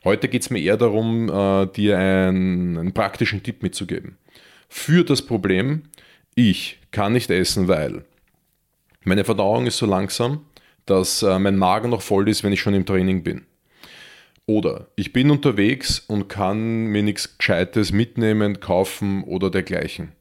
Heute 0.03 0.27
geht 0.27 0.43
es 0.43 0.51
mir 0.51 0.61
eher 0.61 0.77
darum, 0.77 1.29
äh, 1.29 1.67
dir 1.67 1.99
einen, 1.99 2.79
einen 2.79 2.93
praktischen 2.93 3.45
Tipp 3.45 3.63
mitzugeben 3.63 4.19
für 4.69 5.05
das 5.05 5.23
Problem, 5.23 5.85
ich 6.35 6.79
kann 6.91 7.13
nicht 7.13 7.31
essen, 7.31 7.69
weil 7.69 8.05
meine 9.05 9.25
Verdauung 9.25 9.67
ist 9.67 9.79
so 9.79 9.87
langsam, 9.87 10.45
dass 10.85 11.23
äh, 11.23 11.39
mein 11.39 11.57
Magen 11.57 11.91
noch 11.91 12.03
voll 12.03 12.29
ist, 12.29 12.45
wenn 12.45 12.53
ich 12.53 12.61
schon 12.61 12.75
im 12.75 12.87
Training 12.87 13.23
bin. 13.23 13.47
Oder 14.47 14.87
ich 14.95 15.13
bin 15.13 15.31
unterwegs 15.31 15.99
und 15.99 16.29
kann 16.29 16.87
mir 16.87 17.03
nichts 17.03 17.37
Gescheites 17.39 17.91
mitnehmen, 17.91 18.61
kaufen 18.61 19.25
oder 19.25 19.51
dergleichen. 19.51 20.13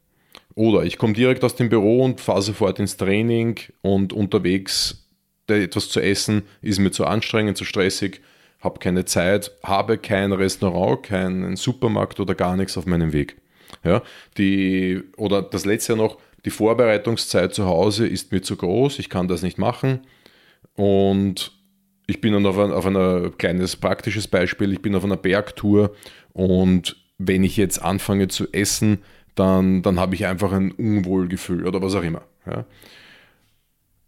Oder 0.55 0.83
ich 0.83 0.97
komme 0.97 1.13
direkt 1.13 1.43
aus 1.43 1.55
dem 1.55 1.69
Büro 1.69 2.03
und 2.03 2.21
fahre 2.21 2.41
sofort 2.41 2.79
ins 2.79 2.97
Training 2.97 3.59
und 3.81 4.13
unterwegs 4.13 5.05
etwas 5.47 5.89
zu 5.89 5.99
essen 5.99 6.43
ist 6.61 6.79
mir 6.79 6.91
zu 6.91 7.05
anstrengend, 7.05 7.57
zu 7.57 7.65
stressig, 7.65 8.21
habe 8.61 8.79
keine 8.79 9.05
Zeit, 9.05 9.51
habe 9.63 9.97
kein 9.97 10.31
Restaurant, 10.31 11.03
keinen 11.03 11.55
Supermarkt 11.55 12.19
oder 12.19 12.33
gar 12.33 12.55
nichts 12.55 12.77
auf 12.77 12.87
meinem 12.87 13.13
Weg. 13.13 13.37
Ja, 13.85 14.01
die, 14.37 15.03
oder 15.17 15.41
das 15.41 15.65
letzte 15.65 15.95
noch, 15.95 16.17
die 16.43 16.49
Vorbereitungszeit 16.49 17.53
zu 17.53 17.65
Hause 17.65 18.07
ist 18.07 18.31
mir 18.31 18.41
zu 18.41 18.55
groß, 18.55 18.99
ich 18.99 19.09
kann 19.09 19.27
das 19.27 19.41
nicht 19.41 19.57
machen. 19.57 20.01
Und 20.75 21.51
ich 22.07 22.21
bin 22.21 22.33
dann 22.33 22.45
auf 22.45 22.57
ein, 22.57 22.71
auf 22.71 22.85
ein 22.85 23.37
kleines 23.37 23.75
praktisches 23.75 24.27
Beispiel, 24.27 24.73
ich 24.73 24.81
bin 24.81 24.95
auf 24.95 25.03
einer 25.03 25.17
Bergtour 25.17 25.95
und 26.33 26.97
wenn 27.17 27.43
ich 27.43 27.57
jetzt 27.57 27.81
anfange 27.81 28.27
zu 28.27 28.51
essen, 28.51 28.99
dann, 29.35 29.81
dann 29.81 29.99
habe 29.99 30.15
ich 30.15 30.25
einfach 30.25 30.51
ein 30.51 30.71
Unwohlgefühl 30.71 31.65
oder 31.65 31.81
was 31.81 31.95
auch 31.95 32.03
immer. 32.03 32.21
Ja. 32.45 32.65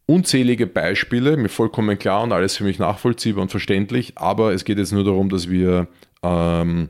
Unzählige 0.05 0.67
Beispiele, 0.67 1.37
mir 1.37 1.49
vollkommen 1.49 1.97
klar 1.99 2.23
und 2.23 2.31
alles 2.31 2.57
für 2.57 2.63
mich 2.63 2.79
nachvollziehbar 2.79 3.41
und 3.41 3.49
verständlich, 3.49 4.13
aber 4.15 4.53
es 4.53 4.63
geht 4.63 4.77
jetzt 4.77 4.93
nur 4.93 5.03
darum, 5.03 5.29
dass 5.29 5.49
wir 5.49 5.87
ähm, 6.23 6.89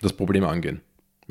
das 0.00 0.12
Problem 0.12 0.44
angehen 0.44 0.80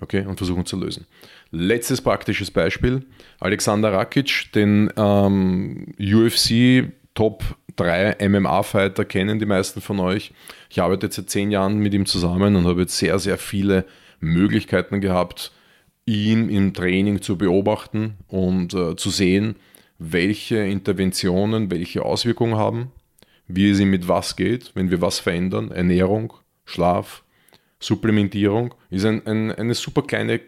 okay, 0.01 0.25
und 0.25 0.37
versuchen 0.37 0.65
zu 0.65 0.77
lösen. 0.77 1.05
Letztes 1.51 2.01
praktisches 2.01 2.51
Beispiel: 2.51 3.05
Alexander 3.39 3.93
Rakic, 3.93 4.51
den 4.53 4.91
ähm, 4.97 5.93
UFC 5.99 6.91
Top 7.13 7.43
3 7.75 8.17
MMA-Fighter 8.27 9.05
kennen 9.05 9.39
die 9.39 9.45
meisten 9.45 9.81
von 9.81 9.99
euch. 9.99 10.33
Ich 10.69 10.81
arbeite 10.81 11.07
jetzt 11.07 11.15
seit 11.15 11.29
zehn 11.29 11.51
Jahren 11.51 11.79
mit 11.79 11.93
ihm 11.93 12.05
zusammen 12.05 12.55
und 12.55 12.65
habe 12.65 12.81
jetzt 12.81 12.97
sehr, 12.97 13.19
sehr 13.19 13.37
viele 13.37 13.85
Möglichkeiten 14.19 15.01
gehabt, 15.01 15.51
ihn 16.05 16.49
im 16.49 16.73
Training 16.73 17.21
zu 17.21 17.37
beobachten 17.37 18.15
und 18.27 18.73
äh, 18.73 18.95
zu 18.95 19.09
sehen, 19.09 19.55
welche 19.99 20.57
Interventionen 20.57 21.69
welche 21.69 22.03
Auswirkungen 22.03 22.55
haben, 22.55 22.91
wie 23.47 23.69
es 23.69 23.79
ihm 23.79 23.91
mit 23.91 24.07
was 24.07 24.35
geht, 24.35 24.71
wenn 24.73 24.89
wir 24.89 25.01
was 25.01 25.19
verändern, 25.19 25.71
Ernährung, 25.71 26.33
Schlaf, 26.65 27.23
Supplementierung, 27.81 28.73
ist 28.89 29.05
ein, 29.05 29.25
ein, 29.25 29.51
eine 29.51 29.73
super 29.73 30.03
kleine 30.03 30.39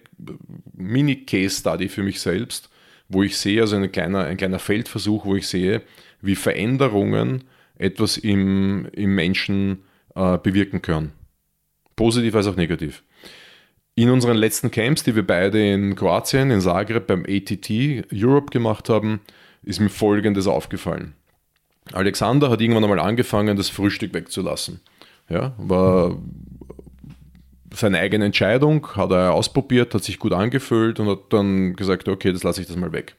Mini-Case-Study 0.74 1.90
für 1.90 2.04
mich 2.04 2.22
selbst, 2.22 2.70
wo 3.10 3.24
ich 3.24 3.38
sehe, 3.38 3.62
also 3.62 3.76
ein 3.76 3.92
kleiner, 3.92 4.26
ein 4.26 4.38
kleiner 4.38 4.60
Feldversuch, 4.60 5.26
wo 5.26 5.36
ich 5.36 5.48
sehe, 5.48 5.82
wie 6.22 6.36
Veränderungen 6.36 7.44
etwas 7.76 8.18
im, 8.18 8.88
im 8.94 9.16
Menschen 9.16 9.84
äh, 10.16 10.38
bewirken 10.38 10.82
können. 10.82 11.12
Positiv 11.96 12.36
als 12.36 12.48
auch 12.48 12.56
negativ. 12.56 13.04
In 13.96 14.10
unseren 14.10 14.38
letzten 14.38 14.72
Camps, 14.72 15.04
die 15.04 15.16
wir 15.16 15.26
beide 15.26 15.74
in 15.74 15.96
Kroatien, 15.96 16.50
in 16.50 16.62
Zagreb 16.62 17.08
beim 17.08 17.26
ATT 17.28 17.70
Europe 18.14 18.52
gemacht 18.52 18.90
haben, 18.90 19.22
ist 19.64 19.80
mir 19.80 19.90
Folgendes 19.90 20.48
aufgefallen. 20.48 21.14
Alexander 21.92 22.50
hat 22.50 22.62
irgendwann 22.62 22.84
einmal 22.84 23.00
angefangen, 23.00 23.58
das 23.58 23.70
Frühstück 23.70 24.14
wegzulassen. 24.14 24.80
Ja, 25.30 25.54
war 25.58 26.18
seine 27.76 28.00
eigene 28.00 28.26
Entscheidung, 28.26 28.88
hat 28.96 29.12
er 29.12 29.34
ausprobiert, 29.34 29.94
hat 29.94 30.04
sich 30.04 30.20
gut 30.20 30.34
angefühlt 30.34 31.00
und 31.00 31.08
hat 31.08 31.20
dann 31.32 31.76
gesagt, 31.76 32.08
okay, 32.08 32.32
das 32.32 32.44
lasse 32.44 32.62
ich 32.62 32.68
das 32.68 32.76
mal 32.76 32.92
weg. 32.92 33.16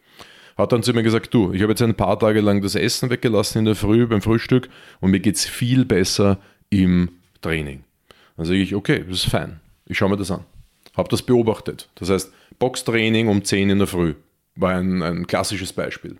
Hat 0.56 0.72
dann 0.72 0.82
zu 0.82 0.92
mir 0.92 1.02
gesagt, 1.02 1.34
du, 1.34 1.52
ich 1.52 1.62
habe 1.62 1.72
jetzt 1.72 1.82
ein 1.82 1.94
paar 1.94 2.18
Tage 2.18 2.40
lang 2.40 2.62
das 2.62 2.74
Essen 2.76 3.10
weggelassen 3.10 3.60
in 3.60 3.64
der 3.64 3.74
Früh 3.74 4.06
beim 4.06 4.22
Frühstück 4.22 4.68
und 5.00 5.10
mir 5.10 5.20
geht 5.20 5.36
es 5.36 5.44
viel 5.44 5.84
besser 5.84 6.38
im 6.70 7.10
Training. 7.42 7.84
Dann 8.36 8.46
sage 8.46 8.60
ich, 8.60 8.74
okay, 8.74 9.04
das 9.08 9.24
ist 9.24 9.30
fein. 9.30 9.60
Ich 9.86 9.98
schaue 9.98 10.10
mir 10.10 10.16
das 10.16 10.30
an. 10.30 10.44
Habe 10.96 11.08
das 11.08 11.22
beobachtet. 11.22 11.88
Das 11.96 12.08
heißt, 12.08 12.32
Boxtraining 12.58 13.28
um 13.28 13.44
10 13.44 13.70
in 13.70 13.78
der 13.78 13.88
Früh 13.88 14.14
war 14.54 14.76
ein, 14.76 15.02
ein 15.02 15.26
klassisches 15.26 15.72
Beispiel. 15.72 16.16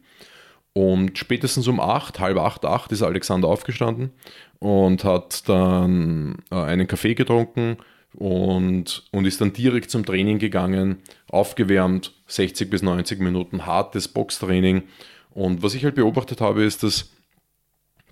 Und 0.72 1.16
spätestens 1.18 1.68
um 1.68 1.78
8, 1.78 2.18
halb 2.18 2.36
8, 2.36 2.64
8 2.64 2.90
ist 2.92 3.02
Alexander 3.02 3.46
aufgestanden 3.46 4.10
und 4.58 5.04
hat 5.04 5.48
dann 5.48 6.38
äh, 6.50 6.56
einen 6.56 6.88
Kaffee 6.88 7.14
getrunken, 7.14 7.76
und, 8.16 9.04
und 9.11 9.25
ist 9.25 9.40
dann 9.40 9.52
direkt 9.52 9.90
zum 9.90 10.04
Training 10.04 10.38
gegangen, 10.38 10.99
aufgewärmt, 11.28 12.12
60 12.26 12.71
bis 12.71 12.83
90 12.83 13.21
Minuten 13.21 13.66
hartes 13.66 14.09
Boxtraining. 14.09 14.83
Und 15.30 15.62
was 15.62 15.75
ich 15.75 15.85
halt 15.85 15.97
beobachtet 15.97 16.40
habe, 16.40 16.62
ist, 16.64 16.83
dass, 16.83 17.11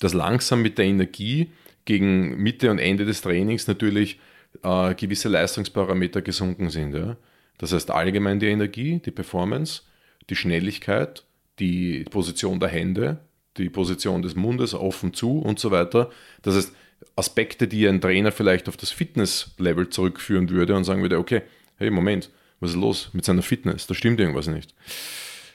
dass 0.00 0.14
langsam 0.14 0.62
mit 0.62 0.78
der 0.78 0.86
Energie 0.86 1.50
gegen 1.84 2.36
Mitte 2.36 2.70
und 2.70 2.78
Ende 2.78 3.04
des 3.04 3.20
Trainings 3.20 3.66
natürlich 3.66 4.18
äh, 4.62 4.94
gewisse 4.94 5.28
Leistungsparameter 5.28 6.22
gesunken 6.22 6.70
sind. 6.70 6.94
Ja? 6.94 7.16
Das 7.58 7.72
heißt 7.72 7.90
allgemein 7.90 8.40
die 8.40 8.46
Energie, 8.46 9.00
die 9.04 9.10
Performance, 9.10 9.82
die 10.30 10.36
Schnelligkeit, 10.36 11.24
die 11.58 12.04
Position 12.10 12.60
der 12.60 12.68
Hände, 12.68 13.18
die 13.56 13.68
Position 13.68 14.22
des 14.22 14.34
Mundes 14.34 14.74
offen 14.74 15.14
zu 15.14 15.38
und 15.38 15.58
so 15.58 15.70
weiter. 15.70 16.10
Das 16.42 16.56
heißt, 16.56 16.74
Aspekte, 17.16 17.68
die 17.68 17.86
ein 17.86 18.00
Trainer 18.00 18.32
vielleicht 18.32 18.68
auf 18.68 18.76
das 18.76 18.90
Fitnesslevel 18.90 19.88
zurückführen 19.90 20.48
würde 20.50 20.74
und 20.74 20.84
sagen 20.84 21.02
würde, 21.02 21.18
okay, 21.18 21.42
hey, 21.76 21.90
Moment, 21.90 22.30
was 22.60 22.70
ist 22.70 22.76
los 22.76 23.10
mit 23.12 23.24
seiner 23.24 23.42
Fitness? 23.42 23.86
Da 23.86 23.94
stimmt 23.94 24.20
irgendwas 24.20 24.46
nicht. 24.46 24.74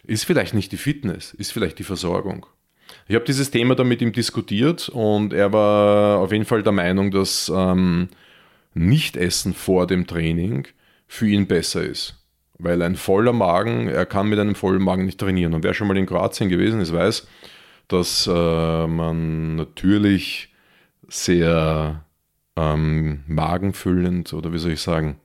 Ist 0.05 0.25
vielleicht 0.25 0.53
nicht 0.53 0.71
die 0.71 0.77
Fitness, 0.77 1.33
ist 1.33 1.51
vielleicht 1.51 1.79
die 1.79 1.83
Versorgung. 1.83 2.45
Ich 3.07 3.15
habe 3.15 3.25
dieses 3.25 3.51
Thema 3.51 3.75
dann 3.75 3.87
mit 3.87 4.01
ihm 4.01 4.11
diskutiert 4.11 4.89
und 4.89 5.33
er 5.33 5.53
war 5.53 6.19
auf 6.19 6.31
jeden 6.31 6.45
Fall 6.45 6.63
der 6.63 6.73
Meinung, 6.73 7.11
dass 7.11 7.51
ähm, 7.53 8.09
Nicht-Essen 8.73 9.53
vor 9.53 9.87
dem 9.87 10.07
Training 10.07 10.67
für 11.07 11.27
ihn 11.27 11.47
besser 11.47 11.83
ist. 11.83 12.15
Weil 12.59 12.81
ein 12.81 12.95
voller 12.95 13.33
Magen, 13.33 13.87
er 13.87 14.05
kann 14.05 14.29
mit 14.29 14.39
einem 14.39 14.55
vollen 14.55 14.81
Magen 14.81 15.05
nicht 15.05 15.19
trainieren. 15.19 15.53
Und 15.53 15.63
wer 15.63 15.73
schon 15.73 15.87
mal 15.87 15.97
in 15.97 16.05
Kroatien 16.05 16.49
gewesen 16.49 16.81
ist, 16.81 16.91
weiß, 16.91 17.27
dass 17.87 18.27
äh, 18.27 18.87
man 18.87 19.55
natürlich 19.55 20.49
sehr 21.07 22.03
ähm, 22.55 23.23
magenfüllend 23.27 24.33
oder 24.33 24.51
wie 24.53 24.57
soll 24.57 24.71
ich 24.71 24.81
sagen, 24.81 25.19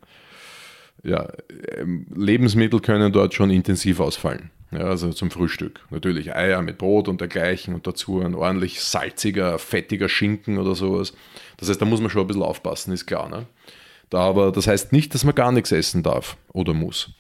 ja, 1.02 1.28
ähm, 1.76 2.06
Lebensmittel 2.14 2.80
können 2.80 3.12
dort 3.12 3.34
schon 3.34 3.50
intensiv 3.50 4.00
ausfallen. 4.00 4.50
Ja, 4.70 4.84
also 4.84 5.12
zum 5.12 5.30
Frühstück. 5.30 5.80
Natürlich 5.90 6.34
Eier 6.34 6.62
mit 6.62 6.78
Brot 6.78 7.06
und 7.06 7.20
dergleichen 7.20 7.74
und 7.74 7.86
dazu 7.86 8.20
ein 8.20 8.34
ordentlich 8.34 8.80
salziger, 8.80 9.58
fettiger 9.58 10.08
Schinken 10.08 10.56
oder 10.56 10.74
sowas. 10.74 11.12
Das 11.58 11.68
heißt, 11.68 11.80
da 11.80 11.84
muss 11.84 12.00
man 12.00 12.08
schon 12.08 12.22
ein 12.22 12.26
bisschen 12.26 12.42
aufpassen, 12.42 12.92
ist 12.92 13.06
klar. 13.06 13.28
Ne? 13.28 13.46
Da 14.08 14.20
aber 14.20 14.50
das 14.50 14.66
heißt 14.66 14.92
nicht, 14.92 15.12
dass 15.14 15.24
man 15.24 15.34
gar 15.34 15.52
nichts 15.52 15.72
essen 15.72 16.02
darf 16.02 16.38
oder 16.52 16.72
muss. 16.72 17.10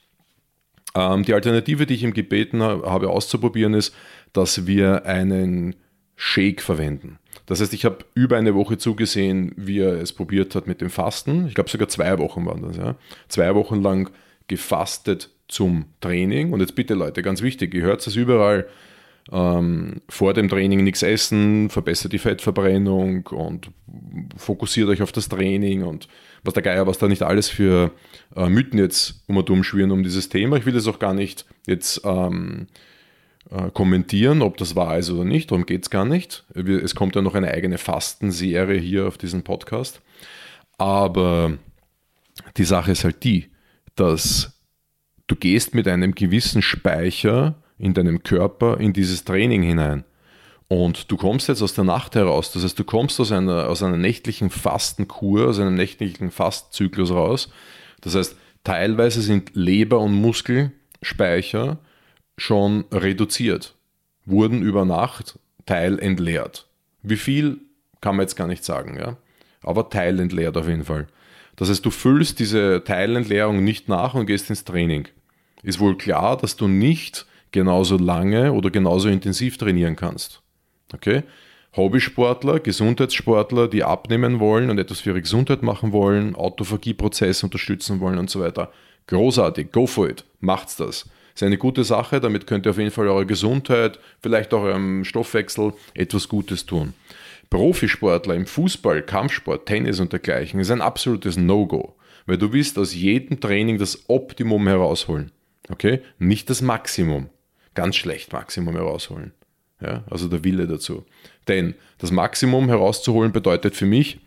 Ähm, 0.94 1.24
die 1.24 1.34
Alternative, 1.34 1.84
die 1.84 1.94
ich 1.94 2.04
ihm 2.04 2.14
gebeten 2.14 2.62
habe 2.62 3.10
auszuprobieren, 3.10 3.74
ist, 3.74 3.94
dass 4.32 4.66
wir 4.66 5.04
einen 5.04 5.76
Shake 6.24 6.62
verwenden. 6.62 7.18
Das 7.46 7.60
heißt, 7.60 7.74
ich 7.74 7.84
habe 7.84 8.04
über 8.14 8.36
eine 8.36 8.54
Woche 8.54 8.78
zugesehen, 8.78 9.52
wie 9.56 9.80
er 9.80 10.00
es 10.00 10.12
probiert 10.12 10.54
hat 10.54 10.68
mit 10.68 10.80
dem 10.80 10.88
Fasten. 10.88 11.48
Ich 11.48 11.54
glaube, 11.54 11.68
sogar 11.68 11.88
zwei 11.88 12.16
Wochen 12.20 12.46
waren 12.46 12.62
das. 12.62 12.76
Ja. 12.76 12.94
Zwei 13.26 13.52
Wochen 13.56 13.82
lang 13.82 14.08
gefastet 14.46 15.30
zum 15.48 15.86
Training. 16.00 16.52
Und 16.52 16.60
jetzt 16.60 16.76
bitte 16.76 16.94
Leute, 16.94 17.22
ganz 17.22 17.42
wichtig, 17.42 17.74
ihr 17.74 17.82
hört 17.82 18.06
es 18.06 18.14
überall, 18.14 18.68
ähm, 19.32 20.00
vor 20.08 20.32
dem 20.32 20.48
Training 20.48 20.84
nichts 20.84 21.02
essen, 21.02 21.70
verbessert 21.70 22.12
die 22.12 22.18
Fettverbrennung 22.18 23.26
und 23.26 23.72
fokussiert 24.36 24.88
euch 24.88 25.02
auf 25.02 25.10
das 25.10 25.28
Training 25.28 25.82
und 25.82 26.06
was 26.44 26.54
der 26.54 26.62
Geier, 26.62 26.86
was 26.86 26.98
da 26.98 27.08
nicht 27.08 27.22
alles 27.22 27.48
für 27.48 27.90
äh, 28.36 28.48
Mythen 28.48 28.78
jetzt 28.78 29.24
um 29.26 29.36
und 29.38 29.50
um 29.50 29.64
schwirren 29.64 29.90
um 29.90 30.04
dieses 30.04 30.28
Thema. 30.28 30.56
Ich 30.56 30.66
will 30.66 30.72
das 30.72 30.86
auch 30.86 31.00
gar 31.00 31.14
nicht 31.14 31.46
jetzt 31.66 32.00
ähm, 32.04 32.68
äh, 33.50 33.70
kommentieren, 33.70 34.42
ob 34.42 34.56
das 34.56 34.76
wahr 34.76 34.98
ist 34.98 35.10
oder 35.10 35.24
nicht. 35.24 35.50
Darum 35.50 35.66
geht 35.66 35.82
es 35.82 35.90
gar 35.90 36.04
nicht. 36.04 36.44
Es 36.54 36.94
kommt 36.94 37.16
ja 37.16 37.22
noch 37.22 37.34
eine 37.34 37.50
eigene 37.50 37.78
Fastenserie 37.78 38.78
hier 38.78 39.06
auf 39.06 39.18
diesen 39.18 39.42
Podcast. 39.42 40.00
Aber 40.78 41.52
die 42.56 42.64
Sache 42.64 42.92
ist 42.92 43.04
halt 43.04 43.24
die, 43.24 43.50
dass 43.94 44.58
du 45.26 45.36
gehst 45.36 45.74
mit 45.74 45.88
einem 45.88 46.14
gewissen 46.14 46.62
Speicher 46.62 47.56
in 47.78 47.94
deinem 47.94 48.22
Körper 48.22 48.78
in 48.78 48.92
dieses 48.92 49.24
Training 49.24 49.62
hinein. 49.62 50.04
Und 50.68 51.10
du 51.10 51.16
kommst 51.18 51.48
jetzt 51.48 51.60
aus 51.60 51.74
der 51.74 51.84
Nacht 51.84 52.14
heraus. 52.14 52.52
Das 52.52 52.64
heißt, 52.64 52.78
du 52.78 52.84
kommst 52.84 53.20
aus 53.20 53.30
einer, 53.30 53.68
aus 53.68 53.82
einer 53.82 53.98
nächtlichen 53.98 54.48
Fastenkur, 54.48 55.48
aus 55.48 55.58
einem 55.58 55.74
nächtlichen 55.74 56.30
Fastzyklus 56.30 57.10
raus. 57.10 57.50
Das 58.00 58.14
heißt, 58.14 58.36
teilweise 58.64 59.20
sind 59.20 59.50
Leber- 59.54 60.00
und 60.00 60.14
Muskelspeicher 60.14 61.78
schon 62.36 62.84
reduziert, 62.92 63.74
wurden 64.24 64.62
über 64.62 64.84
Nacht 64.84 65.38
teilentleert. 65.66 66.66
Wie 67.02 67.16
viel 67.16 67.58
kann 68.00 68.16
man 68.16 68.24
jetzt 68.24 68.36
gar 68.36 68.46
nicht 68.46 68.64
sagen, 68.64 68.98
ja? 68.98 69.16
aber 69.62 69.90
teilentleert 69.90 70.56
auf 70.56 70.68
jeden 70.68 70.84
Fall. 70.84 71.06
Das 71.56 71.68
heißt, 71.68 71.84
du 71.84 71.90
füllst 71.90 72.38
diese 72.38 72.82
Teilentleerung 72.84 73.62
nicht 73.62 73.88
nach 73.88 74.14
und 74.14 74.26
gehst 74.26 74.50
ins 74.50 74.64
Training. 74.64 75.08
Ist 75.62 75.80
wohl 75.80 75.96
klar, 75.96 76.36
dass 76.36 76.56
du 76.56 76.66
nicht 76.66 77.26
genauso 77.52 77.98
lange 77.98 78.52
oder 78.52 78.70
genauso 78.70 79.08
intensiv 79.08 79.58
trainieren 79.58 79.94
kannst. 79.94 80.40
Okay? 80.92 81.22
Hobbysportler, 81.76 82.60
Gesundheitssportler, 82.60 83.68
die 83.68 83.84
abnehmen 83.84 84.40
wollen 84.40 84.70
und 84.70 84.78
etwas 84.78 85.00
für 85.00 85.10
ihre 85.10 85.22
Gesundheit 85.22 85.62
machen 85.62 85.92
wollen, 85.92 86.34
Autophagieprozess 86.34 87.44
unterstützen 87.44 88.00
wollen 88.00 88.18
und 88.18 88.30
so 88.30 88.40
weiter. 88.40 88.72
Großartig, 89.06 89.72
go 89.72 89.86
for 89.86 90.08
it, 90.08 90.24
macht's 90.40 90.76
das 90.76 91.08
ist 91.34 91.42
eine 91.42 91.58
gute 91.58 91.84
Sache. 91.84 92.20
Damit 92.20 92.46
könnt 92.46 92.66
ihr 92.66 92.70
auf 92.70 92.78
jeden 92.78 92.90
Fall 92.90 93.08
eurer 93.08 93.24
Gesundheit, 93.24 93.98
vielleicht 94.20 94.52
auch 94.54 94.62
eurem 94.62 95.04
Stoffwechsel 95.04 95.72
etwas 95.94 96.28
Gutes 96.28 96.66
tun. 96.66 96.94
Profisportler 97.50 98.34
im 98.34 98.46
Fußball, 98.46 99.02
Kampfsport, 99.02 99.66
Tennis 99.66 100.00
und 100.00 100.12
dergleichen 100.12 100.58
ist 100.58 100.70
ein 100.70 100.80
absolutes 100.80 101.36
No-Go, 101.36 101.94
weil 102.24 102.38
du 102.38 102.52
willst 102.52 102.78
aus 102.78 102.94
jedem 102.94 103.40
Training 103.40 103.76
das 103.76 104.08
Optimum 104.08 104.66
herausholen. 104.66 105.32
Okay? 105.68 106.00
Nicht 106.18 106.48
das 106.48 106.62
Maximum. 106.62 107.28
Ganz 107.74 107.96
schlecht 107.96 108.32
Maximum 108.32 108.74
herausholen. 108.74 109.32
Ja? 109.80 110.04
Also 110.10 110.28
der 110.28 110.44
Wille 110.44 110.66
dazu. 110.66 111.04
Denn 111.48 111.74
das 111.98 112.10
Maximum 112.10 112.68
herauszuholen 112.68 113.32
bedeutet 113.32 113.76
für 113.76 113.86
mich, 113.86 114.20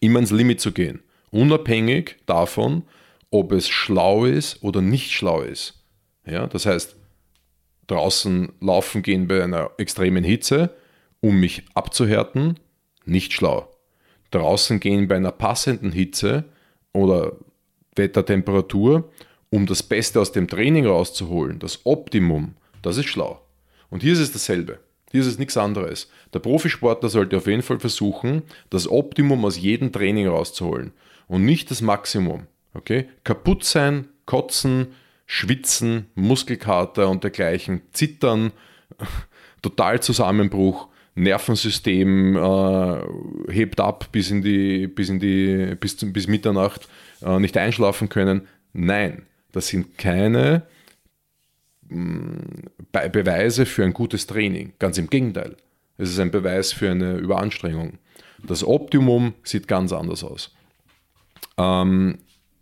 immer 0.00 0.20
ins 0.20 0.30
Limit 0.30 0.60
zu 0.60 0.72
gehen. 0.72 1.00
Unabhängig 1.30 2.16
davon, 2.26 2.82
ob 3.30 3.52
es 3.52 3.68
schlau 3.68 4.24
ist 4.24 4.62
oder 4.62 4.82
nicht 4.82 5.12
schlau 5.12 5.42
ist. 5.42 5.75
Ja? 6.26 6.46
Das 6.46 6.66
heißt, 6.66 6.96
draußen 7.86 8.52
laufen 8.60 9.02
gehen 9.02 9.28
bei 9.28 9.42
einer 9.42 9.70
extremen 9.78 10.24
Hitze, 10.24 10.70
um 11.20 11.40
mich 11.40 11.64
abzuhärten, 11.74 12.58
nicht 13.04 13.32
schlau. 13.32 13.70
Draußen 14.30 14.80
gehen 14.80 15.08
bei 15.08 15.16
einer 15.16 15.32
passenden 15.32 15.92
Hitze 15.92 16.44
oder 16.92 17.32
Wettertemperatur, 17.94 19.10
um 19.50 19.66
das 19.66 19.82
Beste 19.82 20.20
aus 20.20 20.32
dem 20.32 20.48
Training 20.48 20.86
rauszuholen, 20.86 21.58
das 21.58 21.86
Optimum, 21.86 22.54
das 22.82 22.96
ist 22.96 23.06
schlau. 23.06 23.40
Und 23.88 24.02
hier 24.02 24.12
ist 24.12 24.18
es 24.18 24.32
dasselbe. 24.32 24.80
Hier 25.12 25.20
ist 25.20 25.28
es 25.28 25.38
nichts 25.38 25.56
anderes. 25.56 26.10
Der 26.34 26.40
Profisportler 26.40 27.08
sollte 27.08 27.36
auf 27.36 27.46
jeden 27.46 27.62
Fall 27.62 27.78
versuchen, 27.78 28.42
das 28.70 28.90
Optimum 28.90 29.44
aus 29.44 29.56
jedem 29.56 29.92
Training 29.92 30.26
rauszuholen 30.26 30.92
und 31.28 31.44
nicht 31.44 31.70
das 31.70 31.80
Maximum. 31.80 32.46
Okay? 32.74 33.08
Kaputt 33.24 33.64
sein, 33.64 34.08
kotzen, 34.26 34.88
schwitzen, 35.26 36.06
Muskelkater 36.14 37.08
und 37.08 37.24
dergleichen, 37.24 37.82
zittern, 37.92 38.52
total 39.62 40.00
Zusammenbruch, 40.00 40.88
Nervensystem 41.16 42.36
äh, 42.36 43.52
hebt 43.52 43.80
ab 43.80 44.08
bis 44.12 44.30
in 44.30 44.42
die, 44.42 44.86
bis 44.86 45.08
in 45.08 45.18
die, 45.18 45.74
bis, 45.80 45.96
bis 45.96 46.28
Mitternacht, 46.28 46.88
äh, 47.22 47.38
nicht 47.40 47.56
einschlafen 47.56 48.08
können. 48.08 48.46
Nein, 48.74 49.22
das 49.52 49.68
sind 49.68 49.96
keine 49.96 50.66
mm, 51.88 52.36
Beweise 52.92 53.64
für 53.64 53.82
ein 53.84 53.94
gutes 53.94 54.26
Training. 54.26 54.74
Ganz 54.78 54.98
im 54.98 55.08
Gegenteil. 55.08 55.56
Es 55.96 56.10
ist 56.10 56.20
ein 56.20 56.30
Beweis 56.30 56.74
für 56.74 56.90
eine 56.90 57.16
Überanstrengung. 57.16 57.98
Das 58.46 58.62
Optimum 58.62 59.32
sieht 59.42 59.66
ganz 59.66 59.92
anders 59.92 60.22
aus. 60.22 60.54
Ähm, 61.56 62.18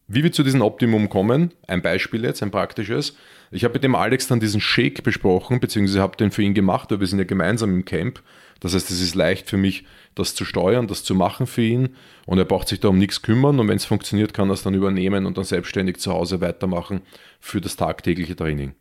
wie 0.07 0.23
wir 0.23 0.33
zu 0.33 0.43
diesem 0.43 0.63
Optimum 0.63 1.09
kommen, 1.09 1.53
ein 1.67 1.83
Beispiel 1.83 2.25
jetzt, 2.25 2.43
ein 2.43 2.51
praktisches. 2.51 3.17
Ich 3.51 3.65
habe 3.65 3.75
mit 3.75 3.85
dem 3.85 3.95
Alex 3.95 4.27
dann 4.27 4.41
diesen 4.41 4.61
Shake 4.61 5.03
besprochen, 5.03 5.61
beziehungsweise 5.61 6.01
habe 6.01 6.17
den 6.17 6.31
für 6.31 6.43
ihn 6.43 6.55
gemacht, 6.55 6.91
aber 6.93 7.01
wir 7.01 7.07
sind 7.07 7.19
ja 7.19 7.25
gemeinsam 7.25 7.71
im 7.71 7.85
Camp. 7.85 8.21
Das 8.61 8.75
heißt, 8.75 8.91
es 8.91 9.01
ist 9.01 9.15
leicht 9.15 9.49
für 9.49 9.57
mich, 9.57 9.85
das 10.15 10.35
zu 10.35 10.45
steuern, 10.45 10.87
das 10.87 11.05
zu 11.05 11.15
machen 11.15 11.47
für 11.47 11.63
ihn. 11.63 11.91
Und 12.27 12.39
er 12.39 12.45
braucht 12.45 12.69
sich 12.69 12.81
da 12.81 12.89
um 12.89 12.99
nichts 12.99 13.23
kümmern. 13.23 13.61
Und 13.61 13.69
wenn 13.69 13.77
es 13.77 13.85
funktioniert, 13.85 14.33
kann 14.33 14.49
er 14.49 14.55
es 14.55 14.63
dann 14.63 14.75
übernehmen 14.75 15.27
und 15.27 15.37
dann 15.37 15.45
selbstständig 15.45 15.99
zu 15.99 16.13
Hause 16.13 16.41
weitermachen 16.41 17.03
für 17.41 17.61
das 17.61 17.77
tagtägliche 17.77 18.37
Training. 18.37 18.75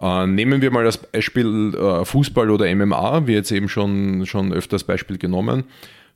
Äh, 0.00 0.26
nehmen 0.26 0.62
wir 0.62 0.70
mal 0.70 0.84
das 0.84 0.98
Beispiel 0.98 1.74
äh, 1.74 2.04
Fußball 2.04 2.50
oder 2.50 2.74
MMA, 2.74 3.26
wie 3.26 3.34
jetzt 3.34 3.52
eben 3.52 3.68
schon, 3.68 4.24
schon 4.26 4.52
öfters 4.52 4.84
Beispiel 4.84 5.18
genommen. 5.18 5.64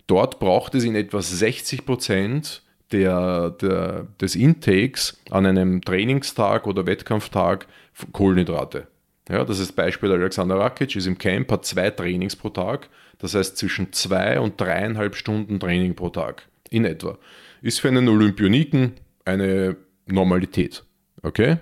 Dort 0.06 0.38
braucht 0.38 0.74
es 0.74 0.84
in 0.84 0.94
etwa 0.94 1.20
60 1.20 1.84
Prozent 1.84 2.62
der, 2.92 3.50
der, 3.50 4.06
des 4.20 4.36
Intakes 4.36 5.18
an 5.30 5.46
einem 5.46 5.82
Trainingstag 5.82 6.66
oder 6.66 6.86
Wettkampftag 6.86 7.66
Kohlenhydrate. 8.12 8.86
Ja, 9.28 9.44
das 9.44 9.58
ist 9.58 9.72
Beispiel 9.72 10.12
Alexander 10.12 10.56
Rakic, 10.56 10.94
ist 10.94 11.06
im 11.06 11.18
Camp, 11.18 11.50
hat 11.50 11.64
zwei 11.64 11.90
Trainings 11.90 12.36
pro 12.36 12.50
Tag, 12.50 12.88
das 13.18 13.34
heißt 13.34 13.56
zwischen 13.56 13.92
zwei 13.92 14.38
und 14.38 14.60
dreieinhalb 14.60 15.16
Stunden 15.16 15.58
Training 15.58 15.94
pro 15.94 16.10
Tag 16.10 16.46
in 16.70 16.84
etwa. 16.84 17.18
Ist 17.62 17.80
für 17.80 17.88
einen 17.88 18.08
Olympioniken 18.08 18.92
eine 19.24 19.76
Normalität. 20.06 20.84
Okay? 21.22 21.56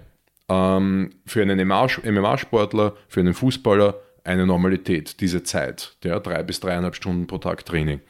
Ähm, 0.48 1.10
für 1.24 1.40
einen 1.40 1.66
MMA-Sportler, 1.66 2.94
für 3.08 3.20
einen 3.20 3.32
Fußballer 3.32 3.98
eine 4.24 4.46
Normalität, 4.46 5.20
diese 5.20 5.42
Zeit, 5.42 5.96
ja, 6.02 6.18
drei 6.18 6.42
bis 6.42 6.60
dreieinhalb 6.60 6.94
Stunden 6.94 7.26
pro 7.26 7.38
Tag 7.38 7.64
Training. 7.64 8.00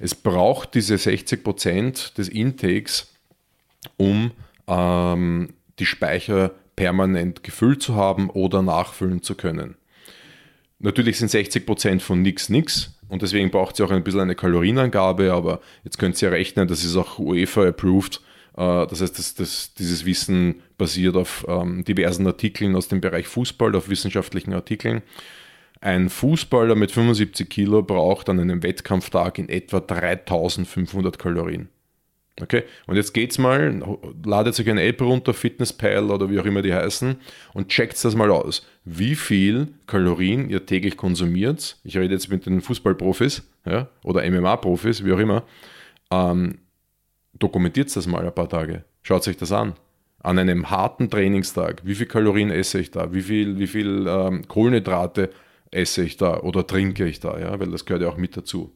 Es 0.00 0.14
braucht 0.14 0.74
diese 0.74 0.96
60 0.96 1.44
Prozent 1.44 2.18
des 2.18 2.28
Intakes, 2.28 3.12
um 3.98 4.32
ähm, 4.66 5.50
die 5.78 5.86
Speicher 5.86 6.52
permanent 6.74 7.42
gefüllt 7.44 7.82
zu 7.82 7.94
haben 7.94 8.30
oder 8.30 8.62
nachfüllen 8.62 9.22
zu 9.22 9.34
können. 9.34 9.76
Natürlich 10.78 11.18
sind 11.18 11.30
60 11.30 11.66
Prozent 11.66 12.02
von 12.02 12.22
nichts 12.22 12.48
nichts 12.48 12.98
und 13.08 13.20
deswegen 13.20 13.50
braucht 13.50 13.74
es 13.74 13.80
auch 13.82 13.90
ein 13.90 14.02
bisschen 14.02 14.20
eine 14.20 14.34
Kalorienangabe, 14.34 15.34
aber 15.34 15.60
jetzt 15.84 15.98
könnt 15.98 16.20
ihr 16.22 16.32
rechnen, 16.32 16.66
das 16.66 16.82
ist 16.82 16.96
auch 16.96 17.18
UEFA 17.18 17.68
approved. 17.68 18.22
Äh, 18.56 18.86
das 18.86 19.02
heißt, 19.02 19.18
das, 19.18 19.34
das, 19.34 19.74
dieses 19.74 20.06
Wissen 20.06 20.62
basiert 20.78 21.16
auf 21.16 21.44
ähm, 21.46 21.84
diversen 21.84 22.26
Artikeln 22.26 22.74
aus 22.74 22.88
dem 22.88 23.02
Bereich 23.02 23.26
Fußball, 23.26 23.76
auf 23.76 23.90
wissenschaftlichen 23.90 24.54
Artikeln. 24.54 25.02
Ein 25.80 26.10
Fußballer 26.10 26.74
mit 26.74 26.90
75 26.90 27.48
Kilo 27.48 27.82
braucht 27.82 28.28
an 28.28 28.38
einem 28.38 28.62
Wettkampftag 28.62 29.38
in 29.38 29.48
etwa 29.48 29.80
3500 29.80 31.18
Kalorien. 31.18 31.68
Okay, 32.40 32.64
und 32.86 32.96
jetzt 32.96 33.12
geht's 33.12 33.38
mal, 33.38 33.82
ladet 34.24 34.58
euch 34.58 34.70
eine 34.70 34.82
App 34.82 35.00
runter, 35.02 35.34
FitnessPal 35.34 36.10
oder 36.10 36.30
wie 36.30 36.38
auch 36.38 36.44
immer 36.44 36.62
die 36.62 36.72
heißen, 36.72 37.16
und 37.54 37.68
checkt 37.68 38.02
das 38.02 38.14
mal 38.14 38.30
aus. 38.30 38.66
Wie 38.84 39.14
viel 39.14 39.68
Kalorien 39.86 40.48
ihr 40.48 40.64
täglich 40.64 40.96
konsumiert. 40.96 41.76
Ich 41.84 41.96
rede 41.96 42.14
jetzt 42.14 42.30
mit 42.30 42.46
den 42.46 42.60
Fußballprofis 42.60 43.42
ja, 43.66 43.88
oder 44.04 44.28
MMA-Profis, 44.28 45.04
wie 45.04 45.12
auch 45.12 45.18
immer. 45.18 45.44
Ähm, 46.10 46.58
dokumentiert 47.38 47.94
das 47.94 48.06
mal 48.06 48.24
ein 48.26 48.34
paar 48.34 48.48
Tage. 48.48 48.84
Schaut 49.02 49.26
euch 49.28 49.36
das 49.36 49.52
an. 49.52 49.74
An 50.22 50.38
einem 50.38 50.68
harten 50.70 51.08
Trainingstag, 51.08 51.80
wie 51.84 51.94
viel 51.94 52.06
Kalorien 52.06 52.50
esse 52.50 52.78
ich 52.78 52.90
da? 52.90 53.12
Wie 53.12 53.22
viel, 53.22 53.58
wie 53.58 53.66
viel 53.66 54.06
ähm, 54.06 54.46
Kohlenhydrate 54.46 55.30
esse 55.70 56.02
ich 56.02 56.16
da 56.16 56.40
oder 56.40 56.66
trinke 56.66 57.06
ich 57.06 57.20
da? 57.20 57.38
Ja, 57.38 57.58
weil 57.60 57.70
das 57.70 57.84
gehört 57.84 58.02
ja 58.02 58.08
auch 58.08 58.16
mit 58.16 58.36
dazu. 58.36 58.72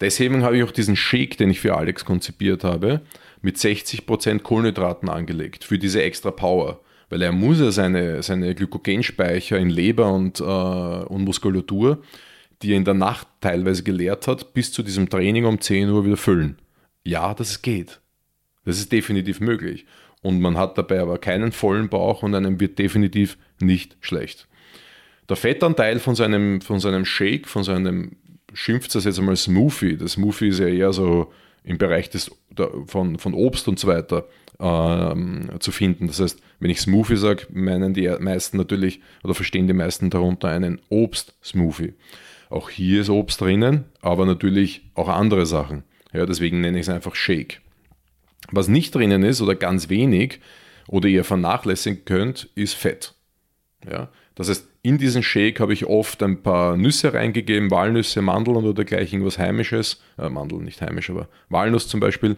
Deswegen 0.00 0.42
habe 0.42 0.56
ich 0.56 0.64
auch 0.64 0.70
diesen 0.70 0.96
Shake, 0.96 1.36
den 1.36 1.50
ich 1.50 1.60
für 1.60 1.76
Alex 1.76 2.04
konzipiert 2.04 2.64
habe, 2.64 3.02
mit 3.42 3.56
60% 3.56 4.40
Kohlenhydraten 4.40 5.08
angelegt, 5.08 5.64
für 5.64 5.78
diese 5.78 6.02
extra 6.02 6.30
Power. 6.30 6.80
Weil 7.10 7.22
er 7.22 7.32
muss 7.32 7.60
ja 7.60 7.70
seine, 7.70 8.22
seine 8.22 8.54
Glykogenspeicher 8.54 9.58
in 9.58 9.68
Leber 9.68 10.12
und, 10.12 10.40
äh, 10.40 10.44
und 10.44 11.24
Muskulatur, 11.24 12.02
die 12.62 12.72
er 12.72 12.76
in 12.76 12.84
der 12.84 12.94
Nacht 12.94 13.26
teilweise 13.40 13.82
geleert 13.82 14.26
hat, 14.26 14.54
bis 14.54 14.72
zu 14.72 14.82
diesem 14.82 15.08
Training 15.08 15.44
um 15.44 15.60
10 15.60 15.90
Uhr 15.90 16.04
wieder 16.04 16.16
füllen. 16.16 16.58
Ja, 17.04 17.34
das 17.34 17.62
geht. 17.62 18.00
Das 18.64 18.78
ist 18.78 18.92
definitiv 18.92 19.40
möglich. 19.40 19.86
Und 20.22 20.40
man 20.40 20.56
hat 20.56 20.76
dabei 20.76 21.00
aber 21.00 21.18
keinen 21.18 21.52
vollen 21.52 21.88
Bauch 21.88 22.22
und 22.22 22.34
einem 22.34 22.60
wird 22.60 22.78
definitiv 22.78 23.38
nicht 23.58 23.96
schlecht. 24.00 24.46
Der 25.30 25.36
Fettanteil 25.36 26.00
von 26.00 26.16
seinem, 26.16 26.60
von 26.60 26.80
seinem 26.80 27.04
Shake, 27.04 27.46
von 27.46 27.62
seinem 27.62 28.16
schimpft 28.52 28.92
das 28.96 29.04
jetzt 29.04 29.20
einmal 29.20 29.36
Smoothie. 29.36 29.96
Das 29.96 30.12
Smoothie 30.12 30.48
ist 30.48 30.58
ja 30.58 30.66
eher 30.66 30.92
so 30.92 31.32
im 31.62 31.78
Bereich 31.78 32.10
des, 32.10 32.32
der, 32.50 32.68
von, 32.86 33.16
von 33.16 33.32
Obst 33.34 33.68
und 33.68 33.78
so 33.78 33.86
weiter 33.86 34.26
ähm, 34.58 35.50
zu 35.60 35.70
finden. 35.70 36.08
Das 36.08 36.18
heißt, 36.18 36.40
wenn 36.58 36.70
ich 36.70 36.80
Smoothie 36.80 37.16
sage, 37.16 37.46
meinen 37.50 37.94
die 37.94 38.08
meisten 38.18 38.56
natürlich 38.56 39.02
oder 39.22 39.34
verstehen 39.34 39.68
die 39.68 39.72
meisten 39.72 40.10
darunter 40.10 40.48
einen 40.48 40.80
Obst-Smoothie. 40.88 41.94
Auch 42.48 42.68
hier 42.68 43.02
ist 43.02 43.08
Obst 43.08 43.40
drinnen, 43.40 43.84
aber 44.02 44.26
natürlich 44.26 44.90
auch 44.94 45.08
andere 45.08 45.46
Sachen. 45.46 45.84
Ja, 46.12 46.26
deswegen 46.26 46.60
nenne 46.60 46.80
ich 46.80 46.88
es 46.88 46.92
einfach 46.92 47.14
Shake. 47.14 47.60
Was 48.50 48.66
nicht 48.66 48.96
drinnen 48.96 49.22
ist 49.22 49.40
oder 49.40 49.54
ganz 49.54 49.88
wenig 49.88 50.40
oder 50.88 51.08
ihr 51.08 51.22
vernachlässigen 51.22 52.04
könnt, 52.04 52.50
ist 52.56 52.74
Fett. 52.74 53.14
Ja, 53.88 54.08
das 54.34 54.48
heißt, 54.48 54.69
in 54.82 54.98
diesen 54.98 55.22
Shake 55.22 55.60
habe 55.60 55.72
ich 55.72 55.86
oft 55.86 56.22
ein 56.22 56.42
paar 56.42 56.76
Nüsse 56.76 57.12
reingegeben, 57.12 57.70
Walnüsse, 57.70 58.22
Mandeln 58.22 58.56
oder 58.56 58.72
dergleichen, 58.72 59.24
was 59.24 59.38
Heimisches. 59.38 60.02
Äh, 60.18 60.30
Mandeln 60.30 60.64
nicht 60.64 60.80
heimisch, 60.80 61.10
aber 61.10 61.28
Walnuss 61.48 61.88
zum 61.88 62.00
Beispiel. 62.00 62.36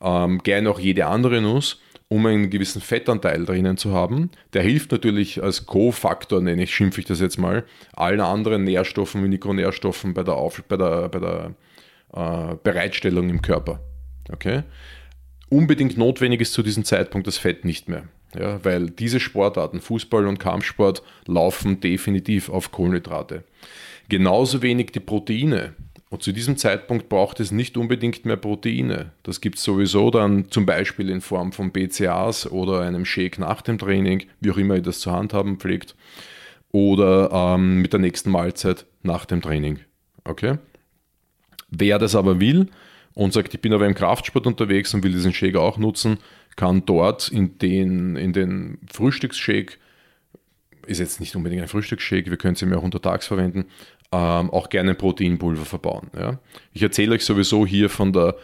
Ähm, 0.00 0.38
gerne 0.42 0.70
auch 0.70 0.80
jede 0.80 1.06
andere 1.06 1.40
Nuss, 1.40 1.80
um 2.08 2.26
einen 2.26 2.50
gewissen 2.50 2.80
Fettanteil 2.80 3.44
drinnen 3.44 3.76
zu 3.76 3.92
haben. 3.92 4.30
Der 4.52 4.62
hilft 4.62 4.90
natürlich 4.90 5.42
als 5.42 5.66
Co-Faktor, 5.66 6.40
nenne 6.40 6.64
ich, 6.64 6.74
schimpfe 6.74 7.00
ich 7.00 7.06
das 7.06 7.20
jetzt 7.20 7.38
mal, 7.38 7.64
allen 7.92 8.20
anderen 8.20 8.64
Nährstoffen 8.64 9.28
Mikronährstoffen 9.28 10.14
bei 10.14 10.22
der, 10.22 10.34
Auf 10.34 10.62
bei 10.66 10.76
der, 10.76 11.08
bei 11.08 11.18
der 11.20 11.54
äh, 12.14 12.56
Bereitstellung 12.62 13.28
im 13.28 13.42
Körper. 13.42 13.80
Okay? 14.32 14.62
Unbedingt 15.50 15.98
notwendig 15.98 16.40
ist 16.40 16.54
zu 16.54 16.62
diesem 16.62 16.84
Zeitpunkt 16.84 17.26
das 17.26 17.36
Fett 17.36 17.64
nicht 17.64 17.88
mehr. 17.88 18.04
Ja, 18.34 18.64
weil 18.64 18.90
diese 18.90 19.20
Sportarten, 19.20 19.80
Fußball 19.80 20.26
und 20.26 20.38
Kampfsport, 20.38 21.02
laufen 21.26 21.80
definitiv 21.80 22.48
auf 22.48 22.72
Kohlenhydrate. 22.72 23.44
Genauso 24.08 24.62
wenig 24.62 24.92
die 24.92 25.00
Proteine. 25.00 25.74
Und 26.10 26.22
zu 26.22 26.32
diesem 26.32 26.58
Zeitpunkt 26.58 27.08
braucht 27.08 27.40
es 27.40 27.52
nicht 27.52 27.78
unbedingt 27.78 28.26
mehr 28.26 28.36
Proteine. 28.36 29.12
Das 29.22 29.40
gibt 29.40 29.56
es 29.56 29.64
sowieso 29.64 30.10
dann 30.10 30.50
zum 30.50 30.66
Beispiel 30.66 31.08
in 31.08 31.22
Form 31.22 31.52
von 31.52 31.72
BCAAs 31.72 32.50
oder 32.50 32.80
einem 32.80 33.06
Shake 33.06 33.38
nach 33.38 33.62
dem 33.62 33.78
Training, 33.78 34.24
wie 34.40 34.50
auch 34.50 34.58
immer 34.58 34.74
ihr 34.76 34.82
das 34.82 35.00
zu 35.00 35.10
handhaben 35.10 35.56
pflegt, 35.56 35.94
oder 36.70 37.30
ähm, 37.32 37.80
mit 37.80 37.94
der 37.94 38.00
nächsten 38.00 38.30
Mahlzeit 38.30 38.84
nach 39.02 39.24
dem 39.24 39.40
Training. 39.40 39.80
Okay? 40.24 40.58
Wer 41.70 41.98
das 41.98 42.14
aber 42.14 42.40
will 42.40 42.68
und 43.14 43.32
sagt, 43.32 43.54
ich 43.54 43.60
bin 43.60 43.72
aber 43.72 43.86
im 43.86 43.94
Kraftsport 43.94 44.46
unterwegs 44.46 44.94
und 44.94 45.04
will 45.04 45.12
diesen 45.12 45.34
Shake 45.34 45.56
auch 45.56 45.78
nutzen, 45.78 46.18
kann 46.56 46.84
dort 46.86 47.28
in 47.28 47.58
den, 47.58 48.16
in 48.16 48.32
den 48.32 48.78
Frühstücksshake, 48.92 49.78
ist 50.86 50.98
jetzt 50.98 51.20
nicht 51.20 51.36
unbedingt 51.36 51.62
ein 51.62 51.68
Frühstücksshake, 51.68 52.30
wir 52.30 52.36
können 52.36 52.54
es 52.54 52.60
ja 52.60 52.76
auch 52.76 52.82
untertags 52.82 53.26
verwenden, 53.26 53.66
ähm, 54.12 54.50
auch 54.50 54.68
gerne 54.68 54.94
Proteinpulver 54.94 55.64
verbauen. 55.64 56.10
Ja? 56.16 56.38
Ich 56.72 56.82
erzähle 56.82 57.14
euch 57.14 57.24
sowieso 57.24 57.66
hier 57.66 57.88
von 57.88 58.12
der 58.12 58.36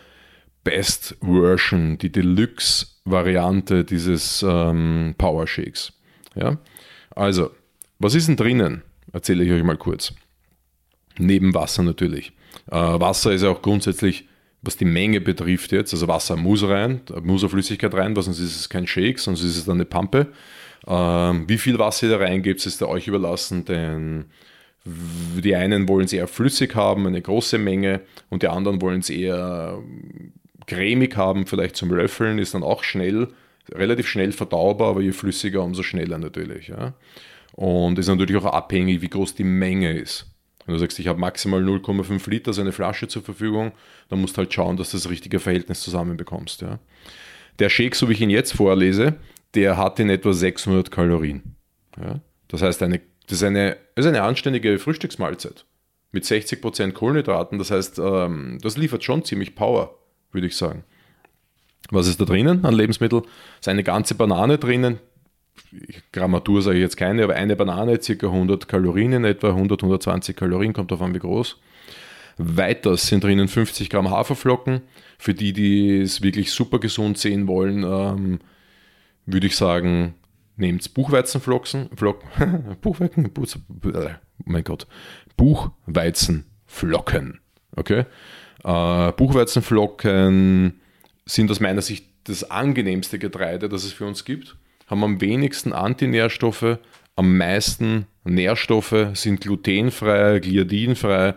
Best 0.64 1.16
Version, 1.20 1.98
die 1.98 2.11
Deluxe-Variante 2.11 3.85
dieses 3.85 4.44
ähm, 4.46 5.14
Power 5.18 5.46
Shakes. 5.46 5.92
Ja? 6.35 6.59
Also, 7.11 7.50
was 7.98 8.14
ist 8.14 8.28
denn 8.28 8.37
drinnen? 8.37 8.83
Erzähle 9.12 9.44
ich 9.44 9.50
euch 9.50 9.62
mal 9.62 9.76
kurz. 9.76 10.14
Neben 11.18 11.54
Wasser 11.54 11.83
natürlich. 11.83 12.33
Äh, 12.70 12.76
Wasser 12.76 13.33
ist 13.33 13.42
ja 13.42 13.50
auch 13.50 13.62
grundsätzlich, 13.62 14.28
was 14.62 14.76
die 14.76 14.84
Menge 14.84 15.20
betrifft 15.20 15.72
jetzt, 15.72 15.92
also 15.92 16.08
Wasser 16.08 16.36
muss 16.36 16.62
rein, 16.64 17.00
muss 17.22 17.42
eine 17.42 17.50
Flüssigkeit 17.50 17.94
rein, 17.94 18.16
weil 18.16 18.22
sonst 18.22 18.40
ist 18.40 18.58
es 18.58 18.68
kein 18.68 18.86
Shake, 18.86 19.18
sonst 19.18 19.42
ist 19.42 19.56
es 19.56 19.64
dann 19.64 19.76
eine 19.76 19.84
Pampe. 19.84 20.28
Ähm, 20.86 21.44
wie 21.48 21.58
viel 21.58 21.78
Wasser 21.78 22.06
ihr 22.06 22.18
da 22.18 22.24
reingebt, 22.24 22.64
ist 22.64 22.82
euch 22.82 23.06
überlassen, 23.06 23.64
denn 23.64 24.26
die 24.84 25.54
einen 25.54 25.88
wollen 25.88 26.06
es 26.06 26.12
eher 26.12 26.28
flüssig 26.28 26.74
haben, 26.74 27.06
eine 27.06 27.20
große 27.20 27.58
Menge, 27.58 28.00
und 28.30 28.42
die 28.42 28.48
anderen 28.48 28.80
wollen 28.80 29.00
es 29.00 29.10
eher 29.10 29.78
cremig 30.66 31.16
haben, 31.16 31.46
vielleicht 31.46 31.76
zum 31.76 31.90
Löffeln, 31.90 32.38
ist 32.38 32.54
dann 32.54 32.62
auch 32.62 32.84
schnell, 32.84 33.28
relativ 33.72 34.08
schnell 34.08 34.32
verdaubar, 34.32 34.90
aber 34.90 35.02
je 35.02 35.12
flüssiger, 35.12 35.62
umso 35.62 35.82
schneller 35.82 36.18
natürlich. 36.18 36.68
Ja. 36.68 36.94
Und 37.52 37.98
ist 37.98 38.08
natürlich 38.08 38.36
auch 38.36 38.52
abhängig, 38.52 39.02
wie 39.02 39.08
groß 39.08 39.34
die 39.34 39.44
Menge 39.44 39.92
ist. 39.92 40.27
Wenn 40.68 40.74
du 40.74 40.78
sagst, 40.78 40.98
ich 40.98 41.09
habe 41.09 41.18
maximal 41.18 41.62
0,5 41.64 42.28
Liter 42.28 42.52
so 42.52 42.61
eine 42.61 42.72
Flasche 42.72 43.09
zur 43.09 43.22
Verfügung, 43.22 43.72
dann 44.11 44.20
musst 44.20 44.37
du 44.37 44.38
halt 44.38 44.52
schauen, 44.52 44.76
dass 44.76 44.90
du 44.90 44.98
das 44.98 45.09
richtige 45.09 45.40
Verhältnis 45.40 45.81
zusammenbekommst. 45.81 46.61
Ja. 46.61 46.78
Der 47.59 47.70
Shake, 47.70 47.96
so 47.96 48.09
wie 48.09 48.12
ich 48.12 48.20
ihn 48.20 48.31
jetzt 48.31 48.52
vorlese, 48.52 49.16
der 49.54 49.76
hat 49.76 49.98
in 49.98 50.11
etwa 50.11 50.33
600 50.33 50.90
Kalorien. 50.90 51.57
Ja. 51.98 52.20
Das 52.48 52.62
heißt, 52.62 52.83
eine 52.83 53.00
das 53.28 53.38
ist 53.38 53.44
eine, 53.44 53.76
ist 53.94 54.07
eine 54.07 54.22
anständige 54.22 54.78
Frühstücksmahlzeit 54.78 55.66
mit 56.12 56.24
60% 56.24 56.92
Kohlenhydraten. 56.92 57.59
Das 57.59 57.70
heißt, 57.70 57.98
ähm, 57.98 58.59
das 58.62 58.76
liefert 58.78 59.04
schon 59.04 59.24
ziemlich 59.24 59.54
Power, 59.54 59.98
würde 60.33 60.46
ich 60.46 60.57
sagen. 60.57 60.85
Was 61.90 62.07
ist 62.09 62.20
da 62.20 62.24
drinnen 62.24 62.64
an 62.64 62.74
Lebensmitteln? 62.74 63.22
Es 63.54 63.61
ist 63.61 63.68
eine 63.68 63.85
ganze 63.85 64.14
Banane 64.14 64.59
drinnen. 64.59 64.98
Grammatur 66.12 66.62
sage 66.62 66.78
ich 66.78 66.83
jetzt 66.83 66.96
keine, 66.96 67.24
aber 67.24 67.35
eine 67.35 67.57
Banane, 67.57 67.98
ca. 67.98 68.26
100 68.26 68.68
Kalorien 68.68 69.12
in 69.12 69.24
etwa, 69.24 69.48
100, 69.48 69.83
120 69.83 70.37
Kalorien, 70.37 70.72
kommt 70.72 70.90
davon 70.90 71.14
wie 71.14 71.18
groß. 71.18 71.59
Weiters 72.38 73.09
sind 73.09 73.24
drinnen 73.24 73.48
50 73.48 73.90
Gramm 73.90 74.11
Haferflocken. 74.11 74.83
Für 75.18 75.35
die, 75.35 75.52
die 75.52 76.00
es 76.00 76.22
wirklich 76.22 76.52
super 76.52 76.78
gesund 76.78 77.18
sehen 77.18 77.48
wollen, 77.48 77.83
ähm, 77.83 78.38
würde 79.26 79.48
ich 79.48 79.57
sagen, 79.57 80.14
nehmt 80.57 80.94
Buchweizenflocken, 80.94 81.90
Flocken, 81.96 82.76
Buchweizen, 82.81 83.33
Buch, 83.33 83.46
oh 83.85 84.09
mein 84.44 84.64
Gott, 84.64 84.87
Buchweizenflocken, 85.37 87.40
okay? 87.76 88.07
Äh, 88.64 89.12
Buchweizenflocken 89.12 90.81
sind 91.26 91.50
aus 91.50 91.61
meiner 91.61 91.83
Sicht 91.83 92.07
das 92.24 92.50
angenehmste 92.50 93.18
Getreide, 93.18 93.68
das 93.68 93.85
es 93.85 93.92
für 93.92 94.07
uns 94.07 94.24
gibt, 94.24 94.57
haben 94.88 95.05
am 95.05 95.20
wenigsten 95.20 95.72
Antinährstoffe, 95.72 96.79
am 97.16 97.37
meisten 97.37 98.07
Nährstoffe, 98.24 99.09
sind 99.14 99.40
glutenfrei, 99.40 100.40
gliadinfrei, 100.40 101.35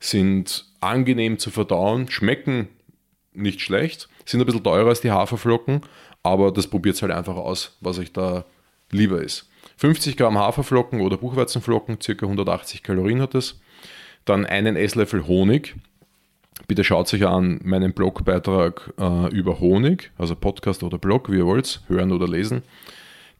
sind 0.00 0.66
angenehm 0.80 1.38
zu 1.38 1.50
verdauen, 1.50 2.10
schmecken 2.10 2.68
nicht 3.32 3.60
schlecht, 3.60 4.08
sind 4.24 4.40
ein 4.40 4.46
bisschen 4.46 4.64
teurer 4.64 4.88
als 4.88 5.00
die 5.00 5.10
Haferflocken, 5.10 5.82
aber 6.22 6.52
das 6.52 6.66
probiert 6.66 7.00
halt 7.02 7.12
einfach 7.12 7.36
aus, 7.36 7.76
was 7.80 7.98
euch 7.98 8.12
da 8.12 8.44
lieber 8.90 9.22
ist. 9.22 9.48
50 9.76 10.16
Gramm 10.16 10.38
Haferflocken 10.38 11.00
oder 11.00 11.16
Buchweizenflocken, 11.16 11.98
ca. 11.98 12.12
180 12.12 12.82
Kalorien 12.82 13.20
hat 13.20 13.34
es. 13.34 13.60
Dann 14.24 14.46
einen 14.46 14.76
Esslöffel 14.76 15.26
Honig. 15.26 15.74
Bitte 16.66 16.84
schaut 16.84 17.12
euch 17.12 17.26
an 17.26 17.60
meinen 17.62 17.92
Blogbeitrag 17.92 18.94
äh, 18.98 19.34
über 19.34 19.60
Honig, 19.60 20.10
also 20.16 20.34
Podcast 20.34 20.82
oder 20.82 20.98
Blog, 20.98 21.30
wie 21.30 21.36
ihr 21.36 21.46
wollt, 21.46 21.82
hören 21.88 22.12
oder 22.12 22.26
lesen. 22.26 22.62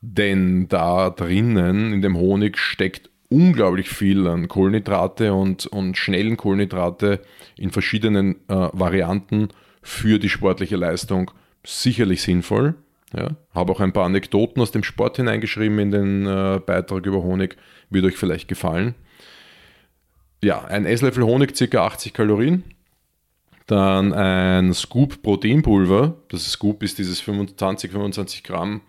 Denn 0.01 0.69
da 0.69 1.09
drinnen 1.09 1.95
in 1.95 2.03
dem 2.03 2.19
Honig 2.19 2.59
steckt 2.59 3.09
unglaublich 3.31 3.89
viel 3.89 4.27
an 4.27 4.49
Kohlenhydrate 4.49 5.33
und, 5.33 5.67
und 5.67 5.97
schnellen 5.97 6.37
Kohlenhydrate 6.37 7.21
in 7.57 7.71
verschiedenen 7.71 8.37
äh, 8.49 8.69
Varianten 8.73 9.49
für 9.83 10.19
die 10.19 10.29
sportliche 10.29 10.77
Leistung 10.77 11.31
sicherlich 11.65 12.23
sinnvoll. 12.23 12.75
Ja, 13.17 13.31
habe 13.55 13.73
auch 13.73 13.81
ein 13.81 13.93
paar 13.93 14.07
Anekdoten 14.07 14.61
aus 14.61 14.73
dem 14.73 14.83
Sport 14.83 15.17
hineingeschrieben 15.17 15.79
in 15.79 15.91
den 15.91 16.27
äh, 16.27 16.61
Beitrag 16.65 17.07
über 17.07 17.23
Honig. 17.23 17.57
Wird 17.89 18.05
euch 18.05 18.17
vielleicht 18.17 18.49
gefallen. 18.49 18.95
Ja, 20.43 20.65
ein 20.65 20.85
Esslöffel 20.85 21.25
Honig, 21.25 21.55
ca. 21.55 21.87
80 21.87 22.13
Kalorien. 22.13 22.65
Dann 23.67 24.13
ein 24.13 24.75
Scoop 24.75 25.23
Proteinpulver. 25.23 26.17
Das 26.29 26.51
Scoop 26.51 26.83
ist 26.83 26.99
dieses 26.99 27.21
25, 27.21 27.91
25 27.91 28.45
Gramm 28.45 28.83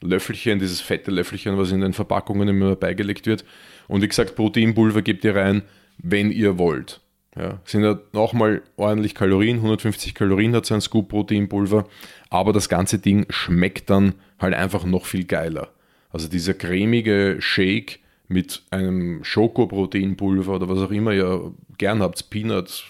Löffelchen, 0.00 0.58
dieses 0.58 0.80
fette 0.80 1.10
Löffelchen, 1.10 1.56
was 1.56 1.70
in 1.70 1.80
den 1.80 1.92
Verpackungen 1.92 2.48
immer 2.48 2.76
beigelegt 2.76 3.26
wird. 3.26 3.44
Und 3.88 4.02
wie 4.02 4.08
gesagt, 4.08 4.36
Proteinpulver 4.36 5.02
gebt 5.02 5.24
ihr 5.24 5.36
rein, 5.36 5.62
wenn 5.98 6.30
ihr 6.30 6.58
wollt. 6.58 7.00
Ja, 7.36 7.60
sind 7.64 7.82
ja 7.82 7.98
nochmal 8.12 8.62
ordentlich 8.76 9.14
Kalorien, 9.14 9.56
150 9.56 10.14
Kalorien 10.14 10.54
hat 10.54 10.66
so 10.66 10.74
ein 10.74 10.82
Scoop 10.82 11.08
Proteinpulver, 11.08 11.86
aber 12.28 12.52
das 12.52 12.68
ganze 12.68 12.98
Ding 12.98 13.24
schmeckt 13.30 13.88
dann 13.88 14.14
halt 14.38 14.54
einfach 14.54 14.84
noch 14.84 15.06
viel 15.06 15.24
geiler. 15.24 15.70
Also 16.10 16.28
dieser 16.28 16.52
cremige 16.52 17.36
Shake 17.40 18.00
mit 18.32 18.62
einem 18.70 19.22
Schokoproteinpulver 19.22 20.54
oder 20.54 20.68
was 20.68 20.78
auch 20.78 20.90
immer 20.90 21.12
ihr 21.12 21.52
gern 21.78 22.02
habt, 22.02 22.30
Peanut 22.30 22.84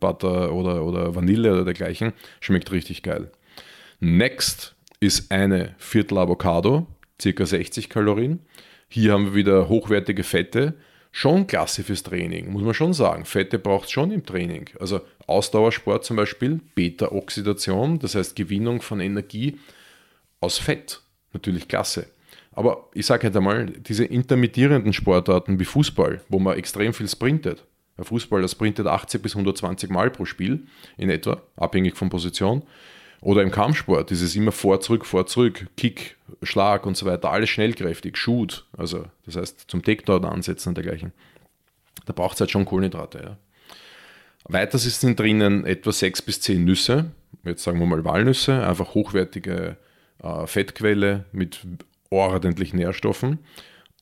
Butter 0.00 0.52
oder, 0.52 0.84
oder 0.84 1.14
Vanille 1.14 1.52
oder 1.52 1.64
dergleichen, 1.64 2.12
schmeckt 2.40 2.70
richtig 2.72 3.02
geil. 3.02 3.30
Next 4.00 4.74
ist 5.00 5.30
eine 5.30 5.74
Viertel 5.78 6.18
Avocado, 6.18 6.86
ca. 7.22 7.46
60 7.46 7.88
Kalorien. 7.88 8.40
Hier 8.88 9.12
haben 9.12 9.26
wir 9.26 9.34
wieder 9.34 9.68
hochwertige 9.68 10.22
Fette, 10.22 10.74
schon 11.10 11.46
klasse 11.46 11.84
fürs 11.84 12.02
Training, 12.02 12.52
muss 12.52 12.62
man 12.62 12.74
schon 12.74 12.92
sagen. 12.92 13.24
Fette 13.24 13.58
braucht 13.58 13.86
es 13.86 13.92
schon 13.92 14.10
im 14.10 14.26
Training. 14.26 14.70
Also 14.80 15.00
Ausdauersport 15.26 16.04
zum 16.04 16.16
Beispiel, 16.16 16.60
Beta-Oxidation, 16.74 17.98
das 17.98 18.14
heißt 18.14 18.36
Gewinnung 18.36 18.82
von 18.82 19.00
Energie 19.00 19.58
aus 20.40 20.58
Fett. 20.58 21.00
Natürlich 21.32 21.68
klasse. 21.68 22.06
Aber 22.54 22.88
ich 22.94 23.04
sage 23.04 23.24
halt 23.24 23.36
einmal, 23.36 23.66
diese 23.66 24.04
intermittierenden 24.04 24.92
Sportarten 24.92 25.58
wie 25.58 25.64
Fußball, 25.64 26.20
wo 26.28 26.38
man 26.38 26.56
extrem 26.56 26.94
viel 26.94 27.08
sprintet. 27.08 27.64
Ein 27.96 28.04
Fußballer 28.04 28.48
sprintet 28.48 28.86
80 28.86 29.22
bis 29.22 29.34
120 29.34 29.90
Mal 29.90 30.10
pro 30.10 30.24
Spiel 30.24 30.66
in 30.96 31.10
etwa, 31.10 31.42
abhängig 31.56 31.96
von 31.96 32.10
Position. 32.10 32.62
Oder 33.20 33.42
im 33.42 33.50
Kampfsport 33.50 34.10
ist 34.10 34.20
es 34.20 34.36
immer 34.36 34.52
vor, 34.52 34.80
zurück, 34.80 35.06
vor, 35.06 35.26
zurück, 35.26 35.66
Kick, 35.76 36.16
Schlag 36.42 36.84
und 36.86 36.96
so 36.96 37.06
weiter, 37.06 37.30
alles 37.30 37.48
schnellkräftig, 37.50 38.16
Shoot, 38.16 38.66
also 38.76 39.06
das 39.24 39.36
heißt 39.36 39.64
zum 39.66 39.82
Takedown 39.82 40.24
ansetzen 40.24 40.70
und 40.70 40.74
dergleichen. 40.76 41.12
Da 42.04 42.12
braucht 42.12 42.34
es 42.34 42.40
halt 42.40 42.50
schon 42.50 42.66
Kohlenhydrate. 42.66 43.18
Ja. 43.22 43.38
Weiter 44.46 44.78
sind 44.78 45.18
drinnen 45.18 45.64
etwa 45.64 45.90
6 45.90 46.20
bis 46.22 46.40
10 46.42 46.64
Nüsse, 46.64 47.12
jetzt 47.44 47.64
sagen 47.64 47.78
wir 47.78 47.86
mal 47.86 48.04
Walnüsse, 48.04 48.66
einfach 48.66 48.94
hochwertige 48.94 49.78
äh, 50.22 50.46
Fettquelle 50.46 51.24
mit 51.32 51.60
ordentlichen 52.14 52.78
Nährstoffen 52.78 53.38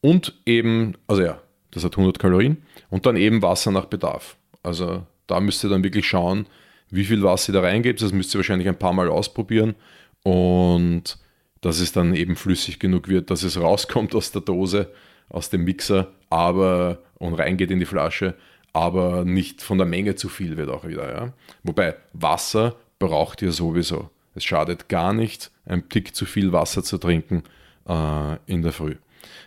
und 0.01 0.35
eben, 0.47 0.95
also 1.07 1.23
ja, 1.23 1.41
das 1.71 1.85
hat 1.85 1.97
100 1.97 2.19
Kalorien 2.19 2.59
und 2.91 3.07
dann 3.07 3.17
eben 3.17 3.43
Wasser 3.43 3.71
nach 3.71 3.87
Bedarf. 3.87 4.37
Also 4.63 5.07
da 5.27 5.41
müsst 5.41 5.65
ihr 5.65 5.71
dann 5.71 5.85
wirklich 5.85 6.07
schauen, 6.07 6.47
wie 6.91 7.05
viel 7.05 7.23
Wasser 7.23 7.53
ihr 7.53 7.61
da 7.61 7.67
reingebt. 7.67 8.03
Das 8.03 8.13
müsst 8.13 8.35
ihr 8.35 8.39
wahrscheinlich 8.39 8.69
ein 8.69 8.79
paar 8.79 8.93
Mal 8.93 9.09
ausprobieren 9.09 9.75
und 10.23 11.19
dass 11.63 11.81
es 11.81 11.93
dann 11.93 12.15
eben 12.15 12.37
flüssig 12.37 12.79
genug 12.79 13.09
wird, 13.09 13.31
dass 13.31 13.43
es 13.43 13.61
rauskommt 13.61 14.15
aus 14.15 14.33
der 14.33 14.43
Dose, 14.43 14.93
aus 15.29 15.51
dem 15.51 15.65
Mixer, 15.65 16.13
aber 16.29 16.99
und 17.19 17.35
reingeht 17.35 17.71
in 17.71 17.79
die 17.79 17.87
Flasche, 17.87 18.35
aber 18.73 19.25
nicht 19.25 19.63
von 19.63 19.79
der 19.79 19.87
Menge 19.87 20.17
zu 20.17 20.29
viel 20.29 20.57
wird 20.57 20.69
auch 20.69 20.87
wieder. 20.87 21.11
Ja? 21.15 21.33
Wobei 21.63 21.97
Wasser 22.13 22.75
braucht 22.99 23.41
ihr 23.43 23.53
sowieso. 23.53 24.11
Es 24.35 24.45
schadet 24.45 24.89
gar 24.89 25.13
nicht, 25.13 25.51
ein 25.65 25.89
Tick 25.89 26.15
zu 26.15 26.27
viel 26.27 26.53
Wasser 26.53 26.83
zu 26.83 26.99
trinken 26.99 27.45
äh, 27.89 28.37
in 28.47 28.63
der 28.63 28.73
Früh. 28.73 28.97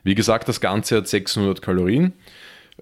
Wie 0.04 0.16
gesagt, 0.16 0.48
das 0.48 0.62
Ganze 0.62 0.98
hat 0.98 1.08
600 1.08 1.62
Kalorien. 1.62 2.14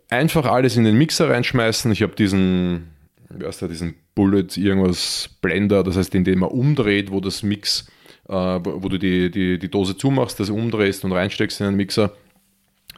Einfach 0.09 0.45
alles 0.45 0.77
in 0.77 0.83
den 0.83 0.97
Mixer 0.97 1.29
reinschmeißen. 1.29 1.91
Ich 1.91 2.01
habe 2.01 2.15
diesen, 2.15 2.91
wie 3.29 3.45
heißt 3.45 3.61
der, 3.61 3.69
diesen 3.69 3.95
Bullet 4.15 4.57
irgendwas 4.57 5.29
Blender, 5.41 5.83
das 5.83 5.97
heißt, 5.97 6.13
in 6.15 6.23
dem 6.23 6.39
man 6.39 6.49
umdreht, 6.49 7.11
wo 7.11 7.19
das 7.19 7.43
Mix, 7.43 7.87
äh, 8.27 8.33
wo 8.33 8.89
du 8.89 8.97
die, 8.97 9.31
die, 9.31 9.57
die 9.57 9.71
Dose 9.71 9.97
zumachst, 9.97 10.39
das 10.39 10.49
umdrehst 10.49 11.03
und 11.03 11.11
reinsteckst 11.11 11.61
in 11.61 11.67
den 11.67 11.75
Mixer. 11.75 12.13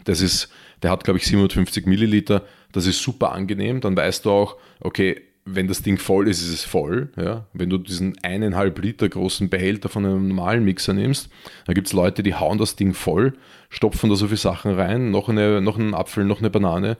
Das 0.04 0.22
ist, 0.22 0.50
der 0.84 0.92
hat 0.92 1.04
glaube 1.04 1.20
ich 1.20 1.26
750 1.26 1.86
Milliliter. 1.86 2.44
Das 2.72 2.86
ist 2.86 3.02
super 3.02 3.32
angenehm. 3.32 3.82
Dann 3.82 3.96
weißt 3.96 4.26
du 4.26 4.32
auch, 4.32 4.58
okay, 4.82 5.22
wenn 5.46 5.68
das 5.68 5.84
Ding 5.84 6.00
voll 6.00 6.28
ist, 6.28 6.42
ist 6.42 6.54
es 6.54 6.64
voll. 6.64 7.10
Ja? 7.16 7.46
Wenn 7.54 7.70
du 7.70 7.78
diesen 7.78 8.18
eineinhalb 8.24 8.80
Liter 8.80 9.08
großen 9.08 9.50
Behälter 9.50 9.90
von 9.90 10.04
einem 10.06 10.28
normalen 10.28 10.66
Mixer 10.66 10.94
nimmst, 10.94 11.30
dann 11.66 11.76
gibt 11.76 11.88
es 11.88 11.94
Leute, 11.94 12.24
die 12.24 12.34
hauen 12.34 12.58
das 12.58 12.76
Ding 12.76 12.94
voll, 12.96 13.34
stopfen 13.70 14.10
da 14.10 14.16
so 14.16 14.26
viele 14.26 14.38
Sachen 14.38 14.74
rein, 14.74 15.12
noch, 15.12 15.30
eine, 15.30 15.62
noch 15.62 15.78
einen 15.78 15.94
Apfel, 15.94 16.26
noch 16.26 16.40
eine 16.40 16.50
Banane 16.50 16.98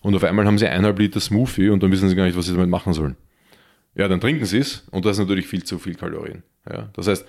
und 0.00 0.14
auf 0.14 0.22
einmal 0.22 0.46
haben 0.46 0.58
sie 0.58 0.68
eineinhalb 0.68 0.98
Liter 0.98 1.18
Smoothie 1.18 1.70
und 1.70 1.82
dann 1.82 1.90
wissen 1.90 2.08
sie 2.08 2.14
gar 2.14 2.24
nicht, 2.24 2.38
was 2.38 2.46
sie 2.46 2.52
damit 2.52 2.70
machen 2.70 2.92
sollen. 2.92 3.16
Ja, 3.96 4.06
dann 4.06 4.20
trinken 4.20 4.46
sie 4.46 4.58
es 4.58 4.86
und 4.92 5.04
das 5.04 5.12
ist 5.12 5.18
natürlich 5.18 5.48
viel 5.48 5.64
zu 5.64 5.80
viel 5.80 5.96
Kalorien. 5.96 6.44
Ja? 6.70 6.90
Das 6.92 7.08
heißt, 7.08 7.26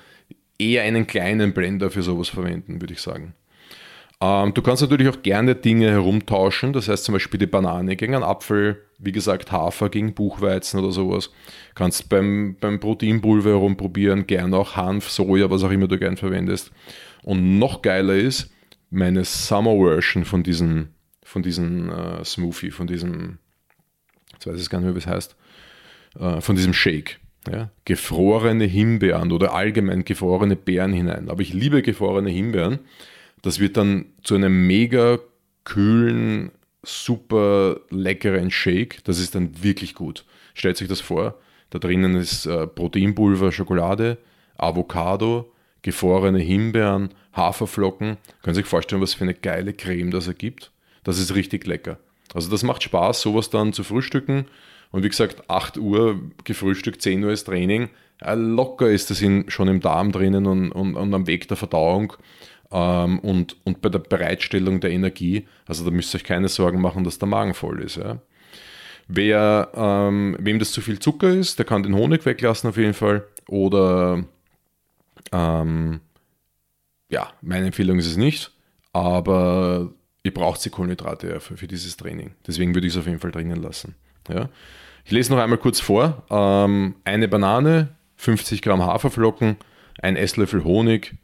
eher 0.60 0.84
einen 0.84 1.08
kleinen 1.08 1.54
Blender 1.54 1.90
für 1.90 2.04
sowas 2.04 2.30
verwenden, 2.30 2.80
würde 2.80 2.94
ich 2.94 3.02
sagen. 3.02 3.34
Ähm, 4.22 4.54
du 4.54 4.62
kannst 4.62 4.84
natürlich 4.84 5.10
auch 5.10 5.24
gerne 5.24 5.56
Dinge 5.56 5.90
herumtauschen, 5.90 6.74
das 6.74 6.90
heißt 6.90 7.06
zum 7.06 7.14
Beispiel 7.14 7.40
die 7.40 7.48
Banane 7.48 7.96
gegen 7.96 8.14
einen 8.14 8.24
Apfel, 8.24 8.84
wie 9.00 9.12
gesagt 9.12 9.52
Hafer 9.52 9.90
gegen 9.90 10.14
Buchweizen 10.14 10.80
oder 10.80 10.92
sowas. 10.92 11.32
Kannst 11.76 12.10
beim, 12.10 12.58
beim 12.60 12.80
Proteinpulver 12.80 13.50
herumprobieren, 13.52 14.28
gerne 14.28 14.56
auch 14.58 14.76
Hanf, 14.76 15.10
Soja, 15.10 15.50
was 15.50 15.64
auch 15.64 15.72
immer 15.72 15.88
du 15.88 15.98
gern 15.98 16.18
verwendest. 16.18 16.72
Und 17.24 17.58
noch 17.60 17.82
geiler 17.82 18.16
ist 18.16 18.52
meine 18.90 19.24
Summer 19.24 19.76
Version 19.78 20.26
von 20.26 20.44
diesem, 20.44 20.90
von 21.24 21.42
diesem 21.42 21.90
äh, 21.90 22.24
Smoothie, 22.24 22.72
von 22.72 22.88
diesem, 22.88 23.40
jetzt 24.34 24.48
weiß 24.48 24.62
ich 24.62 24.70
gar 24.70 24.80
nicht 24.80 24.88
mehr, 24.88 24.96
wie 24.96 25.00
es 25.00 25.08
heißt, 25.08 25.36
äh, 26.20 26.42
von 26.42 26.56
diesem 26.56 26.74
Shake. 26.74 27.20
Ja? 27.50 27.72
Gefrorene 27.86 28.66
Himbeeren 28.66 29.32
oder 29.32 29.54
allgemein 29.54 30.04
gefrorene 30.04 30.56
Beeren 30.56 30.94
hinein. 30.94 31.30
Aber 31.30 31.42
ich 31.42 31.54
liebe 31.54 31.82
gefrorene 31.82 32.30
Himbeeren 32.30 32.80
das 33.42 33.60
wird 33.60 33.78
dann 33.78 34.06
zu 34.24 34.36
einem 34.36 34.68
mega 34.68 35.20
kühlen, 35.64 36.52
super 36.84 37.80
leckeren 37.89 38.52
Shake. 38.52 39.04
Das 39.04 39.20
ist 39.20 39.36
dann 39.36 39.63
wirklich 39.63 39.96
gut. 39.96 40.26
Stellt 40.54 40.82
euch 40.82 40.88
das 40.88 41.02
vor. 41.02 41.36
Da 41.70 41.80
drinnen 41.80 42.15
ist 42.15 42.46
äh, 42.46 42.68
Proteinpulver, 42.68 43.52
Schokolade, 43.52 44.18
Avocado, 44.58 45.52
gefrorene 45.82 46.39
Himbeeren, 46.39 47.10
Haferflocken. 47.34 48.18
Können 48.42 48.56
Sie 48.56 48.62
sich 48.62 48.65
vorstellen, 48.65 49.02
was 49.02 49.13
für 49.13 49.24
eine 49.24 49.36
geile 49.36 49.74
Creme 49.74 50.12
das 50.12 50.28
ergibt? 50.28 50.72
Das 51.04 51.20
ist 51.20 51.36
richtig 51.36 51.65
lecker. 51.68 51.98
Also 52.34 52.50
das 52.50 52.63
macht 52.63 52.84
Spaß, 52.84 53.22
sowas 53.22 53.50
dann 53.50 53.74
zu 53.74 53.84
frühstücken. 53.84 54.46
Und 54.92 55.04
wie 55.04 55.10
gesagt, 55.10 55.50
8 55.50 55.78
Uhr 55.78 56.20
gefrühstückt, 56.44 57.02
10 57.02 57.24
Uhr 57.24 57.32
ist 57.32 57.46
Training. 57.46 57.89
Ja, 58.22 58.34
locker 58.34 58.89
ist 58.89 59.10
das 59.10 59.22
in, 59.22 59.50
schon 59.50 59.68
im 59.68 59.80
Darm 59.80 60.12
drinnen 60.12 60.46
und, 60.46 60.72
und, 60.72 60.96
und 60.96 61.13
am 61.13 61.28
Weg 61.28 61.48
der 61.48 61.58
Verdauung 61.58 62.13
ähm, 62.72 63.20
und, 63.20 63.58
und 63.64 63.82
bei 63.82 63.90
der 63.90 64.00
Bereitstellung 64.00 64.80
der 64.80 64.92
Energie. 64.92 65.48
Also 65.66 65.86
da 65.86 65.92
müsst 65.92 66.14
ihr 66.14 66.18
euch 66.18 66.24
keine 66.24 66.48
Sorgen 66.48 66.82
machen, 66.82 67.04
dass 67.04 67.20
der 67.20 67.28
Magen 67.28 67.54
voll 67.54 67.82
ist. 67.82 67.98
Ja. 67.98 68.20
Wer, 69.08 69.72
ähm, 69.74 70.38
wem 70.40 70.60
das 70.60 70.72
zu 70.72 70.82
viel 70.82 71.00
Zucker 71.00 71.30
ist, 71.30 71.58
der 71.58 71.66
kann 71.66 71.84
den 71.84 71.96
Honig 71.96 72.26
weglassen 72.26 72.70
auf 72.70 72.78
jeden 72.78 72.94
Fall. 72.94 73.26
Oder 73.48 74.24
ähm, 75.32 76.02
ja, 77.10 77.32
meine 77.42 77.68
Empfehlung 77.68 77.98
ist 77.98 78.06
es 78.06 78.18
nicht, 78.18 78.52
aber 78.94 79.90
ihr 80.24 80.34
braucht 80.34 80.64
die 80.64 80.70
Kohlenhydrate 80.70 81.28
ja 81.28 81.40
für, 81.40 81.58
für, 81.58 81.68
dieses 81.68 81.98
Training. 81.98 82.32
Deswegen 82.46 82.76
würde 82.76 82.86
ich 82.86 82.94
es 82.94 83.00
auf 83.00 83.08
jeden 83.08 83.20
Fall 83.20 83.32
drinnen 83.32 83.62
lassen. 83.62 83.96
Ja. 84.28 84.50
Ich 85.06 85.12
lese 85.12 85.34
noch 85.34 85.42
einmal 85.42 85.58
kurz 85.58 85.80
vor. 85.80 86.24
Ähm, 86.30 86.96
eine 87.04 87.28
Banane, 87.28 87.96
50 88.18 88.62
Gramm 88.62 88.84
Haferflocken, 88.84 89.58
ein 90.02 90.16
Esslöffel 90.16 90.64
Honig, 90.64 91.16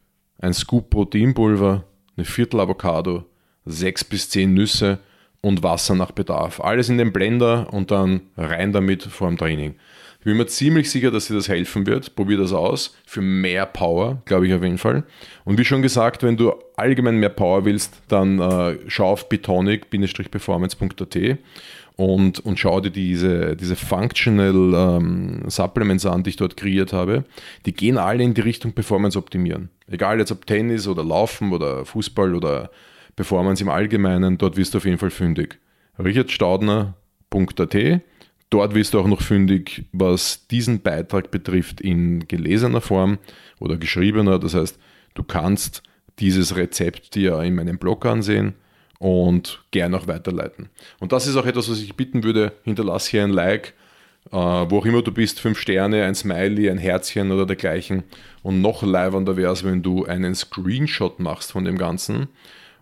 ein 0.46 0.54
Scoop 0.54 0.92
Proteinpulver, 0.92 1.84
eine 2.16 2.26
Viertel 2.26 2.60
Avocado, 2.60 3.26
sechs 3.66 4.04
bis 4.04 4.30
zehn 4.30 4.54
Nüsse 4.54 5.00
und 5.42 5.64
Wasser 5.64 5.96
nach 5.96 6.12
Bedarf. 6.12 6.62
Alles 6.62 6.88
in 6.88 7.00
den 7.00 7.12
Blender 7.12 7.74
und 7.74 7.92
dann 7.92 8.22
rein 8.38 8.72
damit 8.72 9.04
vor 9.04 9.28
dem 9.28 9.38
Training. 9.38 9.76
Ich 10.20 10.26
bin 10.26 10.38
mir 10.38 10.48
ziemlich 10.48 10.90
sicher, 10.90 11.12
dass 11.12 11.28
dir 11.28 11.36
das 11.36 11.50
helfen 11.50 11.86
wird. 11.86 12.16
Probier 12.16 12.38
das 12.38 12.54
aus. 12.54 12.96
Für 13.06 13.22
mehr 13.22 13.66
Power, 13.66 14.22
glaube 14.26 14.48
ich 14.48 14.54
auf 14.54 14.64
jeden 14.64 14.78
Fall. 14.78 15.04
Und 15.44 15.60
wie 15.60 15.66
schon 15.66 15.82
gesagt, 15.82 16.24
wenn 16.24 16.38
du 16.38 16.54
allgemein 16.78 17.18
mehr 17.18 17.30
Power 17.30 17.66
willst, 17.66 18.02
dann 18.08 18.40
äh, 18.40 18.78
schau 18.88 19.10
auf 19.10 19.30
betonic-performance.at 19.30 21.38
und, 21.96 22.40
und 22.40 22.60
schau 22.60 22.82
dir 22.82 22.92
diese, 22.92 23.56
diese 23.56 23.76
Functional 23.76 24.74
ähm, 24.76 25.44
Supplements 25.48 26.06
an, 26.06 26.24
die 26.24 26.32
ich 26.32 26.38
dort 26.38 26.58
kreiert 26.58 26.92
habe. 26.92 27.24
Die 27.66 27.74
gehen 27.74 27.98
alle 27.98 28.24
in 28.24 28.34
die 28.34 28.42
Richtung 28.42 28.74
Performance 28.74 29.18
optimieren. 29.18 29.70
Egal 29.88 30.20
jetzt 30.20 30.32
ob 30.32 30.46
Tennis 30.46 30.88
oder 30.88 31.04
Laufen 31.04 31.54
oder 31.54 31.86
Fußball 31.86 32.36
oder 32.36 32.70
Performance 33.16 33.64
im 33.64 33.70
Allgemeinen, 33.70 34.38
dort 34.38 34.58
wirst 34.58 34.74
du 34.74 34.80
auf 34.80 34.86
jeden 34.86 34.98
Fall 34.98 35.12
fündig. 35.12 35.60
richardstaudner.at 36.00 38.02
Dort 38.50 38.76
wirst 38.76 38.94
du 38.94 39.00
auch 39.00 39.08
noch 39.08 39.22
fündig, 39.22 39.86
was 39.92 40.48
diesen 40.48 40.82
Beitrag 40.82 41.32
betrifft 41.32 41.82
in 41.82 42.28
gelesener 42.28 42.82
Form 42.82 43.18
oder 43.60 43.78
geschriebener. 43.78 44.40
Das 44.40 44.54
heißt, 44.54 44.78
du 45.14 45.24
kannst 45.24 45.84
dieses 46.20 46.56
Rezept 46.56 47.16
dir 47.16 47.42
in 47.42 47.56
meinem 47.56 47.78
Blog 47.78 48.06
ansehen 48.06 48.54
und 49.00 49.64
gerne 49.72 49.98
auch 49.98 50.08
weiterleiten. 50.08 50.70
Und 51.00 51.12
das 51.12 51.28
ist 51.28 51.36
auch 51.36 51.46
etwas, 51.46 51.70
was 51.70 51.80
ich 51.80 51.96
bitten 51.96 52.24
würde, 52.24 52.54
hinterlass 52.64 53.08
hier 53.08 53.24
ein 53.24 53.32
Like, 53.32 53.74
äh, 54.32 54.36
wo 54.36 54.80
auch 54.80 54.86
immer 54.86 55.02
du 55.02 55.12
bist, 55.12 55.40
fünf 55.40 55.60
Sterne, 55.60 56.04
ein 56.06 56.16
Smiley, 56.16 56.70
ein 56.70 56.78
Herzchen 56.78 57.32
oder 57.32 57.46
dergleichen. 57.46 58.04
Und 58.44 58.62
noch 58.62 58.84
leibender 58.84 59.38
wäre 59.38 59.54
es, 59.54 59.64
wenn 59.64 59.84
du 59.84 60.06
einen 60.06 60.36
Screenshot 60.36 61.20
machst 61.20 61.52
von 61.52 61.66
dem 61.66 61.78
Ganzen, 61.78 62.28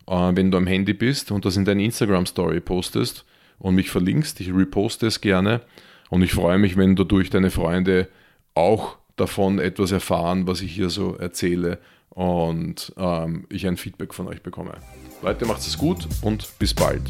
äh, 0.07 0.31
wenn 0.33 0.51
du 0.51 0.57
am 0.57 0.67
Handy 0.67 0.93
bist 0.93 1.31
und 1.31 1.45
das 1.45 1.57
in 1.57 1.65
deine 1.65 1.83
Instagram-Story 1.83 2.59
postest 2.61 3.25
und 3.59 3.75
mich 3.75 3.89
verlinkst. 3.89 4.39
Ich 4.39 4.53
reposte 4.53 5.07
es 5.07 5.21
gerne 5.21 5.61
und 6.09 6.21
ich 6.21 6.33
freue 6.33 6.57
mich, 6.57 6.77
wenn 6.77 6.95
dadurch 6.95 7.29
deine 7.29 7.51
Freunde 7.51 8.07
auch 8.55 8.97
davon 9.15 9.59
etwas 9.59 9.91
erfahren, 9.91 10.47
was 10.47 10.61
ich 10.61 10.73
hier 10.73 10.89
so 10.89 11.15
erzähle 11.15 11.79
und 12.09 12.93
ähm, 12.97 13.45
ich 13.49 13.67
ein 13.67 13.77
Feedback 13.77 14.13
von 14.13 14.27
euch 14.27 14.41
bekomme. 14.41 14.75
Leute, 15.21 15.45
macht 15.45 15.61
es 15.61 15.77
gut 15.77 16.07
und 16.21 16.47
bis 16.59 16.73
bald. 16.73 17.01